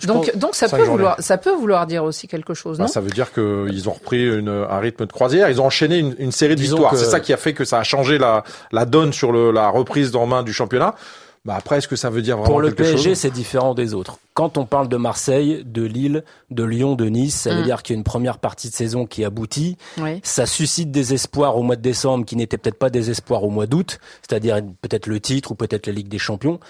Donc 0.04 0.26
pense- 0.32 0.36
donc 0.36 0.54
ça 0.56 0.68
peut 0.68 0.78
journées. 0.78 0.90
vouloir 0.90 1.16
ça 1.20 1.38
peut 1.38 1.52
vouloir 1.52 1.86
dire 1.86 2.02
aussi 2.02 2.26
quelque 2.26 2.54
chose, 2.54 2.78
Bah, 2.78 2.84
non? 2.84 2.88
ça 2.88 3.00
veut 3.00 3.10
dire 3.10 3.32
qu'ils 3.32 3.88
ont 3.88 3.92
repris 3.92 4.24
une, 4.26 4.48
un 4.48 4.78
rythme 4.80 5.06
de 5.06 5.12
croisière. 5.12 5.48
Ils 5.48 5.60
ont 5.60 5.66
enchaîné 5.66 5.98
une, 5.98 6.16
une 6.18 6.32
série 6.32 6.56
de 6.56 6.60
Disons 6.60 6.76
victoires. 6.76 6.92
que- 6.92 6.98
C'est 6.98 7.04
ça 7.10 7.20
qui 7.20 7.32
a 7.32 7.36
fait 7.36 7.52
que 7.54 7.64
ça 7.64 7.78
a 7.78 7.82
changé 7.84 8.18
la, 8.18 8.42
la 8.72 8.84
donne 8.84 9.12
sur 9.12 9.30
le, 9.30 9.52
la 9.52 9.68
reprise 9.68 10.16
en 10.16 10.26
main 10.26 10.42
du 10.42 10.52
championnat. 10.52 10.96
Bah 11.44 11.56
après, 11.56 11.78
est-ce 11.78 11.88
que 11.88 11.96
ça 11.96 12.08
veut 12.08 12.22
dire 12.22 12.36
vraiment 12.36 12.48
pour 12.50 12.60
le 12.60 12.68
quelque 12.70 12.82
PSG, 12.92 13.16
c'est 13.16 13.30
différent 13.30 13.74
des 13.74 13.94
autres. 13.94 14.18
Quand 14.32 14.58
on 14.58 14.64
parle 14.64 14.88
de 14.88 14.96
Marseille, 14.96 15.64
de 15.66 15.82
Lille, 15.82 16.22
de 16.50 16.62
Lyon, 16.62 16.94
de 16.94 17.06
Nice, 17.06 17.34
ça 17.34 17.52
veut 17.54 17.62
Mm. 17.62 17.64
dire 17.64 17.82
qu'il 17.82 17.94
y 17.94 17.96
a 17.96 17.98
une 17.98 18.04
première 18.04 18.38
partie 18.38 18.68
de 18.70 18.74
saison 18.74 19.06
qui 19.06 19.24
aboutit. 19.24 19.76
Oui. 19.98 20.20
Ça 20.22 20.46
suscite 20.46 20.92
des 20.92 21.14
espoirs 21.14 21.56
au 21.56 21.62
mois 21.64 21.74
de 21.74 21.82
décembre 21.82 22.24
qui 22.24 22.36
n'étaient 22.36 22.58
peut-être 22.58 22.78
pas 22.78 22.90
des 22.90 23.10
espoirs 23.10 23.42
au 23.42 23.50
mois 23.50 23.66
d'août, 23.66 23.98
c'est-à-dire 24.20 24.60
peut-être 24.82 25.08
le 25.08 25.18
titre 25.18 25.50
ou 25.50 25.54
peut-être 25.56 25.88
la 25.88 25.92
Ligue 25.92 26.08
des 26.08 26.18
Champions. 26.18 26.60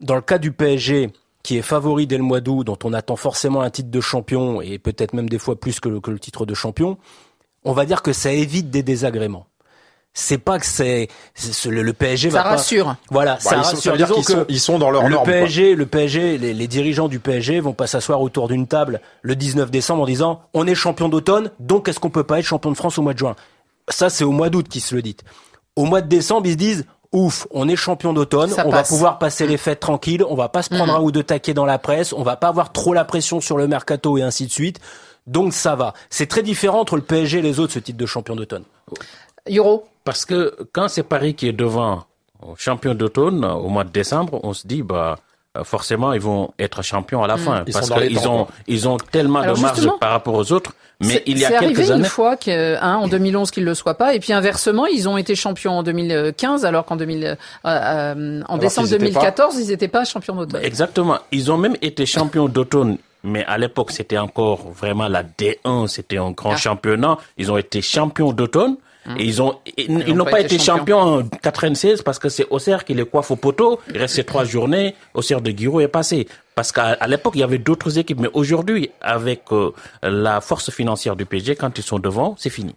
Dans 0.00 0.14
le 0.14 0.20
cas 0.22 0.38
du 0.38 0.52
PSG, 0.52 1.10
qui 1.42 1.56
est 1.58 1.62
favori 1.62 2.06
dès 2.06 2.16
le 2.16 2.22
mois 2.22 2.40
d'août, 2.40 2.62
dont 2.62 2.78
on 2.84 2.92
attend 2.92 3.16
forcément 3.16 3.62
un 3.62 3.70
titre 3.70 3.90
de 3.90 4.00
champion 4.00 4.60
et 4.62 4.78
peut-être 4.78 5.14
même 5.14 5.28
des 5.28 5.38
fois 5.40 5.58
plus 5.58 5.80
que 5.80 5.88
le, 5.88 5.98
que 6.00 6.12
le 6.12 6.20
titre 6.20 6.46
de 6.46 6.54
champion, 6.54 6.96
on 7.64 7.72
va 7.72 7.84
dire 7.86 8.02
que 8.02 8.12
ça 8.12 8.32
évite 8.32 8.70
des 8.70 8.84
désagréments. 8.84 9.46
C'est 10.14 10.36
pas 10.38 10.58
que 10.58 10.66
c'est 10.66 11.08
le, 11.66 11.82
le 11.82 11.92
PSG 11.94 12.30
Ça 12.30 12.42
va 12.42 12.50
rassure. 12.50 12.84
pas 12.86 12.96
voilà 13.10 13.34
Bah, 13.34 13.40
ça 13.40 13.56
ils 13.56 13.64
sont- 13.64 13.70
rassure 13.76 13.78
ça 13.82 13.90
veut 13.92 13.96
dire 13.96 14.06
Disons 14.08 14.20
qu'ils 14.20 14.34
sont, 14.34 14.44
ils 14.48 14.60
sont 14.60 14.78
dans 14.78 14.90
leur 14.90 15.04
le 15.04 15.08
norme. 15.10 15.24
quoi. 15.24 15.32
PSG, 15.32 15.74
le 15.74 15.86
PSG, 15.86 16.36
les, 16.38 16.52
les 16.52 16.68
dirigeants 16.68 17.08
du 17.08 17.18
PSG 17.18 17.60
vont 17.60 17.72
pas 17.72 17.86
s'asseoir 17.86 18.20
autour 18.20 18.48
d'une 18.48 18.66
table 18.66 19.00
le 19.22 19.34
19 19.36 19.70
décembre 19.70 20.02
en 20.02 20.06
disant 20.06 20.42
on 20.52 20.66
est 20.66 20.74
champion 20.74 21.08
d'automne, 21.08 21.50
donc 21.60 21.88
est-ce 21.88 21.98
qu'on 21.98 22.10
peut 22.10 22.24
pas 22.24 22.38
être 22.40 22.44
champion 22.44 22.70
de 22.70 22.76
France 22.76 22.98
au 22.98 23.02
mois 23.02 23.14
de 23.14 23.18
juin? 23.18 23.36
Ça 23.88 24.10
c'est 24.10 24.24
au 24.24 24.32
mois 24.32 24.50
d'août 24.50 24.68
qu'ils 24.68 24.82
se 24.82 24.94
le 24.94 25.00
disent. 25.02 25.16
Au 25.76 25.84
mois 25.86 26.02
de 26.02 26.08
décembre, 26.08 26.46
ils 26.46 26.52
se 26.52 26.56
disent 26.58 26.84
ouf, 27.12 27.46
on 27.50 27.66
est 27.68 27.76
champion 27.76 28.12
d'automne, 28.12 28.52
on 28.52 28.56
passe. 28.56 28.66
va 28.70 28.82
pouvoir 28.82 29.18
passer 29.18 29.46
les 29.46 29.56
fêtes 29.56 29.80
tranquilles, 29.80 30.24
on 30.28 30.34
va 30.34 30.50
pas 30.50 30.62
se 30.62 30.68
prendre 30.68 30.92
Mhm. 30.92 30.98
un 31.00 31.02
ou 31.02 31.10
deux 31.10 31.22
taquets 31.22 31.54
dans 31.54 31.64
la 31.66 31.78
presse, 31.78 32.12
on 32.12 32.22
va 32.22 32.36
pas 32.36 32.48
avoir 32.48 32.72
trop 32.72 32.92
la 32.92 33.04
pression 33.06 33.40
sur 33.40 33.56
le 33.56 33.66
mercato 33.66 34.18
et 34.18 34.22
ainsi 34.22 34.46
de 34.46 34.52
suite. 34.52 34.78
Donc 35.26 35.54
ça 35.54 35.74
va. 35.74 35.94
C'est 36.10 36.26
très 36.26 36.42
différent 36.42 36.80
entre 36.80 36.96
le 36.96 37.02
PSG 37.02 37.38
et 37.38 37.42
les 37.42 37.60
autres 37.60 37.72
ce 37.72 37.78
titre 37.78 37.96
de 37.98 38.06
champion 38.06 38.36
d'automne. 38.36 38.64
Euro. 39.50 39.84
Parce 40.04 40.24
que 40.24 40.56
quand 40.72 40.88
c'est 40.88 41.02
Paris 41.02 41.34
qui 41.34 41.48
est 41.48 41.52
devant 41.52 42.04
au 42.40 42.54
champion 42.56 42.94
d'automne 42.94 43.44
au 43.44 43.68
mois 43.68 43.84
de 43.84 43.90
décembre, 43.90 44.40
on 44.42 44.52
se 44.52 44.66
dit 44.66 44.82
bah 44.82 45.16
euh, 45.56 45.64
forcément 45.64 46.12
ils 46.12 46.20
vont 46.20 46.52
être 46.58 46.82
champions 46.82 47.22
à 47.22 47.26
la 47.26 47.36
fin 47.36 47.62
Ils 47.66 47.72
parce 47.72 47.90
qu'ils 47.90 48.26
ont 48.26 48.46
ils 48.66 48.88
ont 48.88 48.96
tellement 48.96 49.40
Alors, 49.40 49.56
de 49.56 49.60
marge 49.62 49.88
par 50.00 50.10
rapport 50.10 50.34
aux 50.34 50.50
autres. 50.52 50.72
Mais 51.00 51.22
il 51.26 51.38
y 51.38 51.44
a 51.44 51.48
c'est 51.48 51.56
arrivé 51.56 51.74
quelques 51.74 51.88
une 51.88 51.94
années, 51.94 52.04
fois 52.04 52.36
que, 52.36 52.76
hein, 52.80 52.96
en 52.96 53.08
2011 53.08 53.50
qu'ils 53.50 53.64
le 53.64 53.74
soient 53.74 53.94
pas, 53.94 54.14
et 54.14 54.20
puis 54.20 54.32
inversement, 54.32 54.86
ils 54.86 55.08
ont 55.08 55.16
été 55.16 55.34
champions 55.34 55.78
en 55.78 55.82
2015, 55.82 56.64
alors 56.64 56.84
qu'en 56.84 56.94
2000, 56.94 57.24
euh, 57.24 57.34
euh, 57.64 58.40
en 58.48 58.56
décembre 58.58 58.86
étaient 58.86 58.98
2014, 58.98 59.56
ils 59.58 59.68
n'étaient 59.68 59.88
pas 59.88 60.04
champions 60.04 60.36
d'automne. 60.36 60.62
Exactement. 60.62 61.18
Ils 61.32 61.50
ont 61.50 61.58
même 61.58 61.76
été 61.82 62.06
champions 62.06 62.46
d'automne, 62.48 62.98
mais 63.24 63.44
à 63.46 63.58
l'époque, 63.58 63.90
c'était 63.90 64.18
encore 64.18 64.70
vraiment 64.70 65.08
la 65.08 65.24
D1, 65.24 65.88
c'était 65.88 66.18
un 66.18 66.30
grand 66.30 66.52
Ah. 66.52 66.56
championnat. 66.56 67.18
Ils 67.36 67.50
ont 67.50 67.56
été 67.56 67.82
champions 67.82 68.32
d'automne. 68.32 68.76
Et 69.18 69.24
ils 69.24 69.42
ont, 69.42 69.58
ils, 69.76 69.84
ils 69.86 69.92
n'ont 69.92 70.14
n'ont 70.16 70.24
pas 70.24 70.32
pas 70.32 70.40
été 70.40 70.58
champions 70.58 70.98
en 70.98 71.22
96 71.24 72.02
parce 72.02 72.18
que 72.18 72.28
c'est 72.28 72.46
Auxerre 72.50 72.84
qui 72.84 72.94
les 72.94 73.04
coiffe 73.04 73.30
au 73.30 73.36
poteau. 73.36 73.80
Il 73.92 73.98
restait 73.98 74.24
trois 74.24 74.44
journées. 74.44 74.94
Auxerre 75.14 75.40
de 75.40 75.50
Guiraud 75.50 75.80
est 75.80 75.88
passé. 75.88 76.28
Parce 76.54 76.70
qu'à 76.70 77.06
l'époque, 77.06 77.32
il 77.36 77.40
y 77.40 77.44
avait 77.44 77.58
d'autres 77.58 77.98
équipes. 77.98 78.20
Mais 78.20 78.30
aujourd'hui, 78.32 78.90
avec 79.00 79.42
euh, 79.52 79.72
la 80.02 80.40
force 80.40 80.70
financière 80.70 81.16
du 81.16 81.24
PSG, 81.24 81.56
quand 81.56 81.76
ils 81.78 81.82
sont 81.82 81.98
devant, 81.98 82.34
c'est 82.38 82.50
fini. 82.50 82.74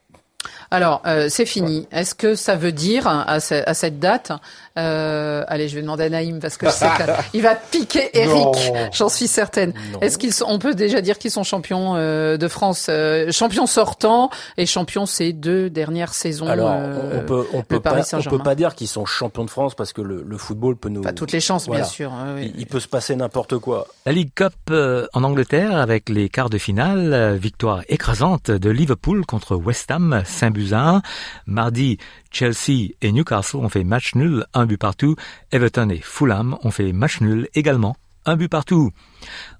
Alors, 0.71 1.01
euh, 1.05 1.27
c'est 1.29 1.45
fini. 1.45 1.87
Est-ce 1.91 2.15
que 2.15 2.35
ça 2.35 2.55
veut 2.55 2.71
dire 2.71 3.07
à, 3.07 3.39
ce- 3.39 3.63
à 3.67 3.73
cette 3.73 3.99
date 3.99 4.31
euh, 4.77 5.43
Allez, 5.47 5.67
je 5.69 5.75
vais 5.75 5.81
demander 5.81 6.03
à 6.05 6.09
Naïm 6.09 6.39
parce 6.39 6.57
que 6.57 6.65
je 6.67 6.71
sais 6.71 6.87
qu'il 7.31 7.41
va 7.41 7.55
piquer 7.55 8.09
Eric. 8.13 8.71
J'en 8.93 9.09
suis 9.09 9.27
certaine. 9.27 9.73
Est-ce 10.01 10.17
qu'ils 10.17 10.33
sont 10.33 10.45
On 10.49 10.59
peut 10.59 10.73
déjà 10.73 11.01
dire 11.01 11.17
qu'ils 11.17 11.31
sont 11.31 11.43
champions 11.43 11.95
euh, 11.95 12.37
de 12.37 12.47
France, 12.47 12.87
euh, 12.89 13.31
champions 13.31 13.67
sortants 13.67 14.29
et 14.57 14.65
champions 14.65 15.05
ces 15.05 15.33
deux 15.33 15.69
dernières 15.69 16.13
saisons. 16.13 16.47
Alors, 16.47 16.71
euh, 16.73 17.19
on 17.21 17.25
peut, 17.25 17.45
on 17.53 17.61
peut 17.61 17.79
Paris 17.79 18.03
pas, 18.09 18.17
on 18.17 18.23
peut 18.23 18.39
pas 18.39 18.55
dire 18.55 18.75
qu'ils 18.75 18.87
sont 18.87 19.05
champions 19.05 19.45
de 19.45 19.49
France 19.49 19.75
parce 19.75 19.93
que 19.93 20.01
le, 20.01 20.23
le 20.27 20.37
football 20.37 20.75
peut 20.75 20.89
nous. 20.89 21.01
Pas 21.01 21.13
toutes 21.13 21.31
les 21.31 21.39
chances, 21.39 21.67
Voilà. 21.67 21.81
bien 21.83 21.89
sûr. 21.89 22.11
hein, 22.11 22.33
oui. 22.37 22.51
Il, 22.55 22.61
il 22.61 22.65
peut 22.67 22.79
se 22.79 22.87
passer 22.87 23.15
n'importe 23.15 23.57
quoi. 23.59 23.87
La 24.05 24.11
League 24.11 24.31
Cup 24.35 24.53
euh, 24.71 25.07
en 25.13 25.23
Angleterre 25.23 25.77
avec 25.77 26.09
les 26.09 26.27
quarts 26.29 26.49
de 26.49 26.57
finale, 26.57 27.35
victoire 27.39 27.81
écrasante 27.87 28.51
de 28.51 28.69
Liverpool 28.69 29.25
contre 29.25 29.55
West 29.55 29.89
Ham, 29.91 30.21
5 30.25 30.54
buts 30.55 30.73
à 30.73 30.95
1. 30.95 31.01
Mardi, 31.45 31.97
Chelsea 32.31 32.93
et 33.01 33.11
Newcastle 33.11 33.57
ont 33.57 33.69
fait 33.69 33.83
match 33.83 34.15
nul, 34.15 34.45
un 34.53 34.65
but 34.65 34.77
partout. 34.77 35.15
Everton 35.51 35.89
et 35.89 35.99
Fulham 36.01 36.57
ont 36.63 36.71
fait 36.71 36.91
match 36.93 37.21
nul 37.21 37.47
également, 37.53 37.95
un 38.25 38.35
but 38.35 38.47
partout. 38.47 38.91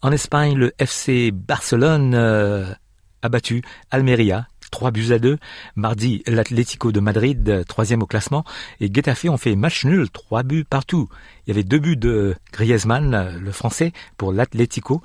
En 0.02 0.12
Espagne, 0.12 0.56
le 0.56 0.74
FC 0.80 1.32
Barcelone 1.32 2.16
euh, 2.16 2.74
a 3.22 3.30
battu 3.30 3.62
Almeria. 3.92 4.48
3 4.72 4.92
buts 4.92 5.12
à 5.12 5.20
2. 5.20 5.38
Mardi, 5.75 6.24
l'Atlético 6.28 6.92
de 6.92 7.00
Madrid, 7.00 7.64
troisième 7.68 8.02
au 8.02 8.08
classement, 8.08 8.44
et 8.82 8.92
Getafe 8.94 9.25
ont 9.25 9.38
fait 9.38 9.56
match 9.56 9.86
nul, 9.86 10.10
3 10.10 10.44
buts 10.44 10.66
partout. 10.68 11.08
Il 11.46 11.52
y 11.52 11.54
avait 11.54 11.64
deux 11.64 11.80
buts 11.80 11.98
de 11.98 12.36
Griezmann, 12.52 13.38
le 13.38 13.52
français, 13.52 13.94
pour 14.18 14.34
l'Atlético. 14.34 15.02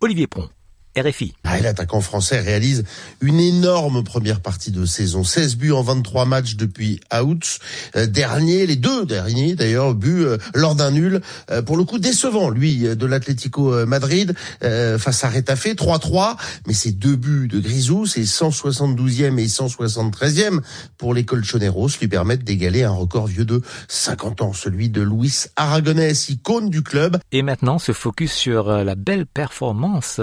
Olivier 0.00 0.26
Pron. 0.26 0.48
RFI. 0.96 1.34
Ah, 1.44 1.60
L'attaquant 1.60 2.00
français 2.00 2.40
réalise 2.40 2.84
une 3.20 3.40
énorme 3.40 4.04
première 4.04 4.40
partie 4.40 4.70
de 4.70 4.84
saison. 4.84 5.24
16 5.24 5.56
buts 5.56 5.72
en 5.72 5.82
23 5.82 6.24
matchs 6.24 6.56
depuis 6.56 7.00
août 7.12 7.58
euh, 7.96 8.06
dernier, 8.06 8.66
les 8.66 8.76
deux 8.76 9.04
derniers 9.04 9.54
d'ailleurs, 9.54 9.94
buts 9.94 10.24
euh, 10.24 10.38
lors 10.54 10.74
d'un 10.74 10.90
nul, 10.90 11.20
euh, 11.50 11.62
pour 11.62 11.76
le 11.76 11.84
coup 11.84 11.98
décevant, 11.98 12.50
lui, 12.50 12.80
de 12.80 13.06
l'Atlético 13.06 13.86
Madrid, 13.86 14.34
face 14.60 15.24
à 15.24 15.30
Retafe, 15.30 15.66
3-3, 15.66 16.36
mais 16.66 16.74
ces 16.74 16.92
deux 16.92 17.16
buts 17.16 17.48
de 17.48 17.58
Grisou, 17.58 18.06
ces 18.06 18.24
172e 18.24 19.38
et 19.38 19.46
173e 19.46 20.60
pour 20.98 21.14
les 21.14 21.24
Colchoneros, 21.24 21.88
lui 22.00 22.08
permettent 22.08 22.44
d'égaler 22.44 22.84
un 22.84 22.90
record 22.90 23.26
vieux 23.26 23.44
de 23.44 23.62
50 23.88 24.42
ans, 24.42 24.52
celui 24.52 24.88
de 24.88 25.02
Luis 25.02 25.46
Aragonés, 25.56 26.12
icône 26.28 26.70
du 26.70 26.82
club. 26.82 27.18
Et 27.32 27.42
maintenant, 27.42 27.78
se 27.78 27.92
focus 27.92 28.32
sur 28.32 28.68
la 28.70 28.94
belle 28.94 29.26
performance 29.26 30.20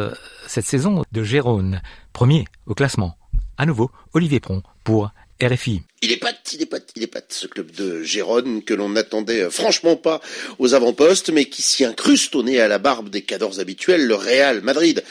cette 0.51 0.65
saison 0.65 1.03
de 1.13 1.23
Gérone, 1.23 1.81
premier 2.11 2.43
au 2.65 2.73
classement. 2.73 3.15
À 3.57 3.65
nouveau, 3.65 3.89
Olivier 4.13 4.41
Pron 4.41 4.61
pour 4.83 5.11
RFI. 5.41 5.81
Il 6.03 6.11
est 6.11 6.17
pas, 6.17 6.33
il 6.51 6.61
est 6.63 6.65
pas, 6.65 6.79
il 6.95 7.03
est 7.03 7.07
pas 7.07 7.21
ce 7.29 7.45
club 7.45 7.69
de 7.75 8.01
Gérone 8.01 8.63
que 8.63 8.73
l'on 8.73 8.89
n'attendait 8.89 9.41
euh, 9.41 9.49
franchement 9.51 9.95
pas 9.95 10.19
aux 10.57 10.73
avant-postes, 10.73 11.29
mais 11.29 11.45
qui 11.45 11.61
s'y 11.61 11.85
incruste 11.85 12.35
au 12.35 12.41
nez 12.41 12.59
à 12.59 12.67
la 12.67 12.79
barbe 12.79 13.09
des 13.09 13.21
cadors 13.21 13.59
habituels, 13.59 14.07
le 14.07 14.15
Real 14.15 14.61
Madrid 14.61 15.03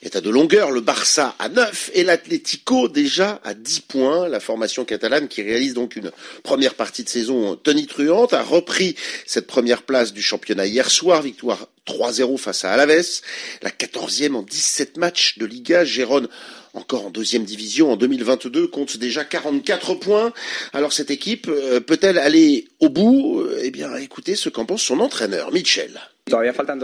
est 0.00 0.16
à 0.16 0.22
de 0.22 0.30
longueur, 0.30 0.70
le 0.70 0.80
Barça 0.80 1.34
à 1.38 1.50
9 1.50 1.90
et 1.92 2.02
l'Atlético 2.02 2.88
déjà 2.88 3.42
à 3.44 3.52
10 3.52 3.80
points. 3.80 4.28
La 4.28 4.40
formation 4.40 4.86
catalane 4.86 5.28
qui 5.28 5.42
réalise 5.42 5.74
donc 5.74 5.96
une 5.96 6.12
première 6.42 6.74
partie 6.74 7.04
de 7.04 7.10
saison 7.10 7.56
tonitruante 7.56 8.32
a 8.32 8.42
repris 8.42 8.94
cette 9.26 9.48
première 9.48 9.82
place 9.82 10.14
du 10.14 10.22
championnat 10.22 10.66
hier 10.66 10.90
soir, 10.90 11.20
victoire 11.20 11.68
3-0 11.86 12.38
face 12.38 12.64
à 12.64 12.72
Alaves, 12.72 13.20
la 13.62 13.70
14e 13.70 14.34
en 14.34 14.42
17 14.42 14.96
matchs 14.96 15.38
de 15.38 15.46
Liga. 15.46 15.84
Gérone 15.84 16.28
encore 16.74 17.06
en 17.06 17.10
deuxième 17.10 17.44
division 17.44 17.92
en 17.92 17.96
2022, 17.96 18.68
compte 18.68 18.98
déjà 18.98 19.24
44 19.24 19.94
points. 19.94 20.32
Alors 20.72 20.92
cette 20.92 21.10
équipe 21.10 21.48
euh, 21.48 21.80
peut-elle 21.80 22.18
aller 22.18 22.68
au 22.80 22.88
bout? 22.88 23.44
Eh 23.62 23.70
bien, 23.70 23.94
écoutez 23.96 24.34
ce 24.34 24.48
qu'en 24.48 24.64
pense 24.64 24.82
son 24.82 25.00
entraîneur, 25.00 25.52
Mitchell. 25.52 25.98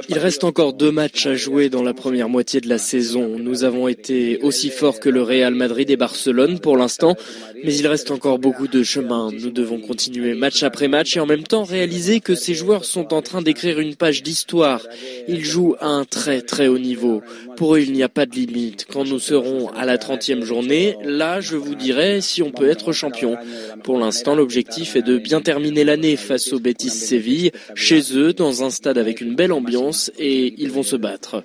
Il 0.08 0.18
reste 0.18 0.44
encore 0.44 0.72
deux 0.72 0.90
matchs 0.90 1.26
à 1.26 1.34
jouer 1.34 1.68
dans 1.68 1.82
la 1.82 1.92
première 1.92 2.28
moitié 2.28 2.60
de 2.60 2.68
la 2.68 2.78
saison. 2.78 3.38
Nous 3.38 3.64
avons 3.64 3.88
été 3.88 4.38
aussi 4.38 4.70
forts 4.70 5.00
que 5.00 5.08
le 5.08 5.22
Real 5.22 5.54
Madrid 5.54 5.90
et 5.90 5.96
Barcelone 5.96 6.60
pour 6.60 6.76
l'instant, 6.76 7.16
mais 7.62 7.74
il 7.74 7.86
reste 7.86 8.10
encore 8.10 8.38
beaucoup 8.38 8.68
de 8.68 8.82
chemin. 8.82 9.30
Nous 9.32 9.50
devons 9.50 9.80
continuer 9.80 10.34
match 10.34 10.62
après 10.62 10.88
match 10.88 11.16
et 11.16 11.20
en 11.20 11.26
même 11.26 11.44
temps 11.44 11.64
réaliser 11.64 12.20
que 12.20 12.34
ces 12.34 12.54
joueurs 12.54 12.84
sont 12.84 13.12
en 13.12 13.22
train 13.22 13.42
d'écrire 13.42 13.80
une 13.80 13.96
page 13.96 14.22
d'histoire. 14.22 14.86
Ils 15.28 15.44
jouent 15.44 15.76
à 15.80 15.88
un 15.88 16.04
très 16.04 16.40
très 16.40 16.68
haut 16.68 16.78
niveau. 16.78 17.22
Pour 17.56 17.76
eux, 17.76 17.80
il 17.80 17.92
n'y 17.92 18.02
a 18.02 18.08
pas 18.08 18.26
de 18.26 18.34
limite. 18.34 18.86
Quand 18.90 19.04
nous 19.04 19.18
serons 19.18 19.68
à 19.68 19.84
la 19.84 19.96
30e 19.96 20.42
journée, 20.42 20.96
là, 21.04 21.40
je 21.40 21.56
vous 21.56 21.74
dirai 21.74 22.20
si 22.20 22.42
on 22.42 22.50
peut 22.50 22.68
être 22.68 22.92
champion. 22.92 23.36
Pour 23.82 23.98
l'instant, 23.98 24.34
l'objectif 24.34 24.96
est 24.96 25.02
de 25.02 25.18
bien 25.18 25.40
terminer 25.40 25.84
l'année 25.84 26.16
face 26.16 26.52
au 26.52 26.58
Betis 26.58 26.90
Séville, 26.90 27.52
chez 27.74 28.16
eux, 28.16 28.32
dans 28.32 28.64
un 28.64 28.70
stade 28.70 28.98
avec 28.98 29.20
une 29.20 29.34
belle 29.34 29.52
ambiance 29.52 30.10
et 30.18 30.54
ils 30.58 30.70
vont 30.70 30.82
se 30.82 30.96
battre. 30.96 31.44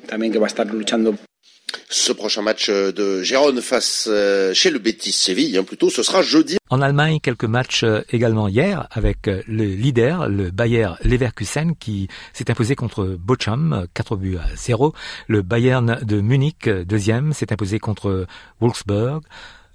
Ce 1.89 2.11
prochain 2.11 2.41
match 2.41 2.69
euh, 2.69 2.91
de 2.91 3.23
Gérone 3.23 3.61
face 3.61 4.07
euh, 4.09 4.53
chez 4.53 4.69
le 4.69 4.79
Betis 4.79 5.11
Séville, 5.11 5.57
hein, 5.57 5.63
plutôt, 5.63 5.89
ce 5.89 6.03
sera 6.03 6.21
jeudi. 6.21 6.57
En 6.69 6.81
Allemagne, 6.81 7.19
quelques 7.19 7.45
matchs 7.45 7.83
euh, 7.83 8.01
également 8.11 8.47
hier 8.47 8.88
avec 8.91 9.25
le 9.25 9.63
leader, 9.63 10.29
le 10.29 10.51
Bayer 10.51 10.89
Leverkusen, 11.03 11.75
qui 11.79 12.07
s'est 12.33 12.51
imposé 12.51 12.75
contre 12.75 13.17
Bochum, 13.19 13.88
4 13.93 14.15
buts 14.15 14.38
à 14.38 14.55
0. 14.55 14.93
Le 15.27 15.41
Bayern 15.41 15.99
de 16.03 16.21
Munich, 16.21 16.69
deuxième, 16.69 17.33
s'est 17.33 17.51
imposé 17.51 17.79
contre 17.79 18.27
Wolfsburg, 18.61 19.21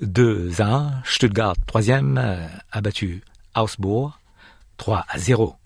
2 0.01 0.51
à 0.59 0.65
1. 0.65 0.93
Stuttgart, 1.05 1.55
troisième, 1.67 2.19
a 2.71 2.81
battu 2.81 3.23
Augsbourg, 3.57 4.19
3 4.77 5.05
à 5.09 5.19
0. 5.19 5.57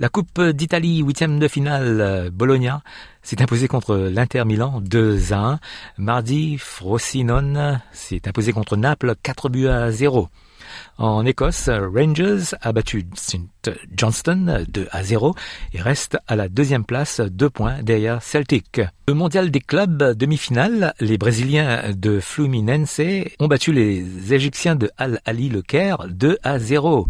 La 0.00 0.08
Coupe 0.08 0.40
d'Italie, 0.40 0.98
huitième 0.98 1.38
de 1.38 1.48
finale, 1.48 2.30
Bologna 2.32 2.82
s'est 3.22 3.42
imposé 3.42 3.68
contre 3.68 3.96
l'Inter 3.96 4.44
Milan 4.44 4.80
2 4.80 5.32
à 5.32 5.38
1. 5.38 5.60
Mardi, 5.98 6.56
Frosinone 6.58 7.80
s'est 7.92 8.26
imposé 8.26 8.52
contre 8.52 8.76
Naples 8.76 9.14
4 9.22 9.48
buts 9.48 9.68
à 9.68 9.90
0. 9.90 10.28
En 10.98 11.24
Écosse, 11.24 11.68
Rangers 11.68 12.54
a 12.60 12.72
battu 12.72 13.06
St. 13.14 13.70
Johnston 13.96 14.64
2 14.68 14.88
à 14.90 15.02
0 15.02 15.34
et 15.72 15.80
reste 15.80 16.18
à 16.26 16.36
la 16.36 16.48
deuxième 16.48 16.84
place, 16.84 17.20
deux 17.20 17.50
points 17.50 17.82
derrière 17.82 18.22
Celtic. 18.22 18.80
Le 19.06 19.14
mondial 19.14 19.50
des 19.50 19.60
clubs 19.60 20.14
demi-finale, 20.14 20.94
les 21.00 21.18
Brésiliens 21.18 21.92
de 21.94 22.20
Fluminense 22.20 23.00
ont 23.38 23.48
battu 23.48 23.72
les 23.72 24.32
Égyptiens 24.32 24.76
de 24.76 24.90
Al 24.96 25.20
Ali 25.24 25.48
Le 25.48 25.62
Caire 25.62 26.06
2 26.08 26.38
à 26.42 26.58
0. 26.58 27.06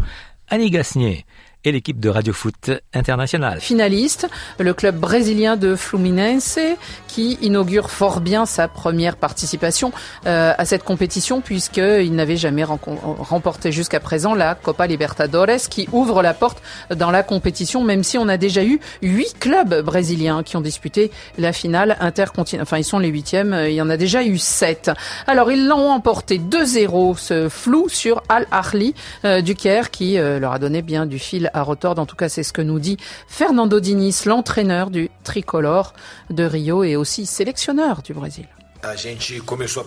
Annie 0.49 0.71
Gasnier 0.71 1.25
et 1.65 1.71
l'équipe 1.71 1.99
de 1.99 2.09
Radio 2.09 2.33
Foot 2.33 2.71
International. 2.93 3.59
Finaliste, 3.59 4.27
le 4.59 4.73
club 4.73 4.97
brésilien 4.97 5.57
de 5.57 5.75
Fluminense 5.75 6.59
qui 7.07 7.37
inaugure 7.41 7.89
fort 7.89 8.21
bien 8.21 8.45
sa 8.45 8.67
première 8.67 9.17
participation 9.17 9.91
euh, 10.25 10.53
à 10.57 10.65
cette 10.65 10.83
compétition 10.83 11.41
puisqu'il 11.41 12.13
n'avait 12.15 12.37
jamais 12.37 12.63
remporté 12.63 13.71
jusqu'à 13.71 13.99
présent 13.99 14.33
la 14.33 14.55
Copa 14.55 14.87
Libertadores 14.87 15.67
qui 15.69 15.87
ouvre 15.91 16.21
la 16.21 16.33
porte 16.33 16.61
dans 16.95 17.11
la 17.11 17.23
compétition 17.23 17.83
même 17.83 18.03
si 18.03 18.17
on 18.17 18.27
a 18.27 18.37
déjà 18.37 18.63
eu 18.63 18.79
huit 19.01 19.35
clubs 19.39 19.81
brésiliens 19.81 20.43
qui 20.43 20.57
ont 20.57 20.61
disputé 20.61 21.11
la 21.37 21.53
finale 21.53 21.97
intercontinentale. 21.99 22.63
Enfin, 22.63 22.77
ils 22.77 22.83
sont 22.83 22.99
les 22.99 23.09
huitièmes, 23.09 23.55
il 23.67 23.73
y 23.73 23.81
en 23.81 23.89
a 23.89 23.97
déjà 23.97 24.23
eu 24.23 24.37
sept. 24.37 24.91
Alors, 25.27 25.51
ils 25.51 25.67
l'ont 25.67 25.91
emporté 25.91 26.39
2-0, 26.39 27.17
ce 27.17 27.49
flou 27.49 27.89
sur 27.89 28.23
Al 28.29 28.47
Ahly 28.51 28.93
euh, 29.25 29.41
du 29.41 29.55
Caire 29.55 29.91
qui 29.91 30.17
euh, 30.17 30.39
leur 30.39 30.53
a 30.53 30.59
donné 30.59 30.81
bien 30.81 31.05
du 31.05 31.19
fil 31.19 31.48
à 31.53 31.63
retordre. 31.63 32.01
En 32.01 32.05
tout 32.05 32.15
cas, 32.15 32.29
c'est 32.29 32.43
ce 32.43 32.53
que 32.53 32.61
nous 32.61 32.79
dit 32.79 32.97
Fernando 33.27 33.79
Diniz, 33.79 34.25
l'entraîneur 34.25 34.89
du 34.89 35.09
tricolore 35.23 35.93
de 36.29 36.43
Rio 36.43 36.83
et 36.83 36.95
aussi 36.95 37.25
sélectionneur 37.25 38.01
du 38.01 38.13
Brésil. 38.13 38.47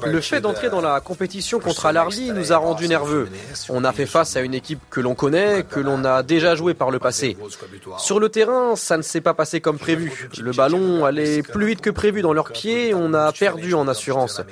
Le 0.05 0.21
fait 0.21 0.41
d'entrer 0.41 0.69
dans 0.69 0.83
la 0.83 1.01
compétition 1.01 1.61
contre 1.61 1.87
Al-Arli 1.87 2.31
nous 2.33 2.53
a 2.53 2.59
rendu 2.59 2.89
nerveux. 2.89 3.29
On 3.71 3.85
a 3.85 3.93
fait 3.93 4.07
face 4.07 4.37
à 4.37 4.43
une 4.43 4.53
équipe 4.55 4.81
que 4.91 5.01
l'on 5.01 5.15
connaît, 5.15 5.65
que 5.65 5.81
l'on 5.81 6.05
a 6.05 6.23
déjà 6.23 6.55
joué 6.55 6.75
par 6.75 6.91
le 6.91 6.99
passé. 6.99 7.37
Sur 7.99 8.21
le 8.21 8.29
terrain, 8.29 8.77
ça 8.77 8.99
ne 8.99 9.03
s'est 9.03 9.23
pas 9.23 9.35
passé 9.35 9.61
comme 9.61 9.79
prévu. 9.79 10.29
Le 10.39 10.53
ballon 10.53 11.05
allait 11.05 11.43
plus 11.43 11.67
vite 11.67 11.81
que 11.81 11.91
prévu 11.91 12.21
dans 12.21 12.35
leurs 12.35 12.53
pieds, 12.53 12.93
on 12.95 13.15
a 13.15 13.33
perdu 13.33 13.73
en 13.73 13.89
assurance. 13.89 14.43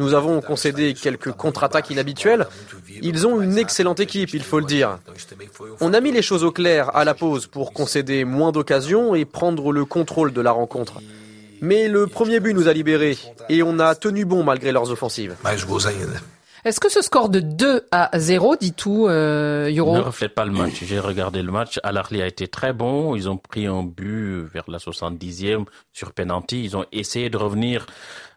Nous 0.00 0.14
avons 0.14 0.40
concédé 0.40 0.94
quelques 0.94 1.32
contre-attaques 1.32 1.90
inhabituelles. 1.90 2.46
Ils 3.02 3.26
ont 3.26 3.42
une 3.42 3.58
excellente 3.58 4.00
équipe, 4.00 4.32
il 4.32 4.42
faut 4.42 4.58
le 4.58 4.64
dire. 4.64 4.98
On 5.82 5.92
a 5.92 6.00
mis 6.00 6.10
les 6.10 6.22
choses 6.22 6.42
au 6.42 6.50
clair 6.50 6.96
à 6.96 7.04
la 7.04 7.12
pause 7.12 7.46
pour 7.46 7.74
concéder 7.74 8.24
moins 8.24 8.50
d'occasions 8.50 9.14
et 9.14 9.26
prendre 9.26 9.72
le 9.72 9.84
contrôle 9.84 10.32
de 10.32 10.40
la 10.40 10.52
rencontre. 10.52 11.02
Mais 11.60 11.86
le 11.88 12.06
premier 12.06 12.40
but 12.40 12.54
nous 12.54 12.66
a 12.66 12.72
libérés 12.72 13.18
et 13.50 13.62
on 13.62 13.78
a 13.78 13.94
tenu 13.94 14.24
bon 14.24 14.42
malgré 14.42 14.72
leurs 14.72 14.90
offensives. 14.90 15.36
Est-ce 16.64 16.80
que 16.80 16.90
ce 16.90 17.02
score 17.02 17.28
de 17.28 17.40
2 17.40 17.86
à 17.90 18.10
0 18.18 18.56
dit 18.56 18.72
tout, 18.72 19.06
euh, 19.08 19.72
Euro 19.74 19.96
Ne 19.96 20.00
reflète 20.00 20.34
pas 20.34 20.44
le 20.44 20.52
match. 20.52 20.82
J'ai 20.82 20.98
regardé 20.98 21.42
le 21.42 21.52
match. 21.52 21.78
al 21.82 21.96
a 21.98 22.26
été 22.26 22.48
très 22.48 22.72
bon. 22.72 23.14
Ils 23.14 23.28
ont 23.28 23.36
pris 23.36 23.66
un 23.66 23.82
but 23.82 24.42
vers 24.52 24.64
la 24.68 24.78
70e 24.78 25.64
sur 25.92 26.12
penalty. 26.12 26.64
Ils 26.64 26.76
ont 26.76 26.84
essayé 26.92 27.30
de 27.30 27.36
revenir 27.36 27.86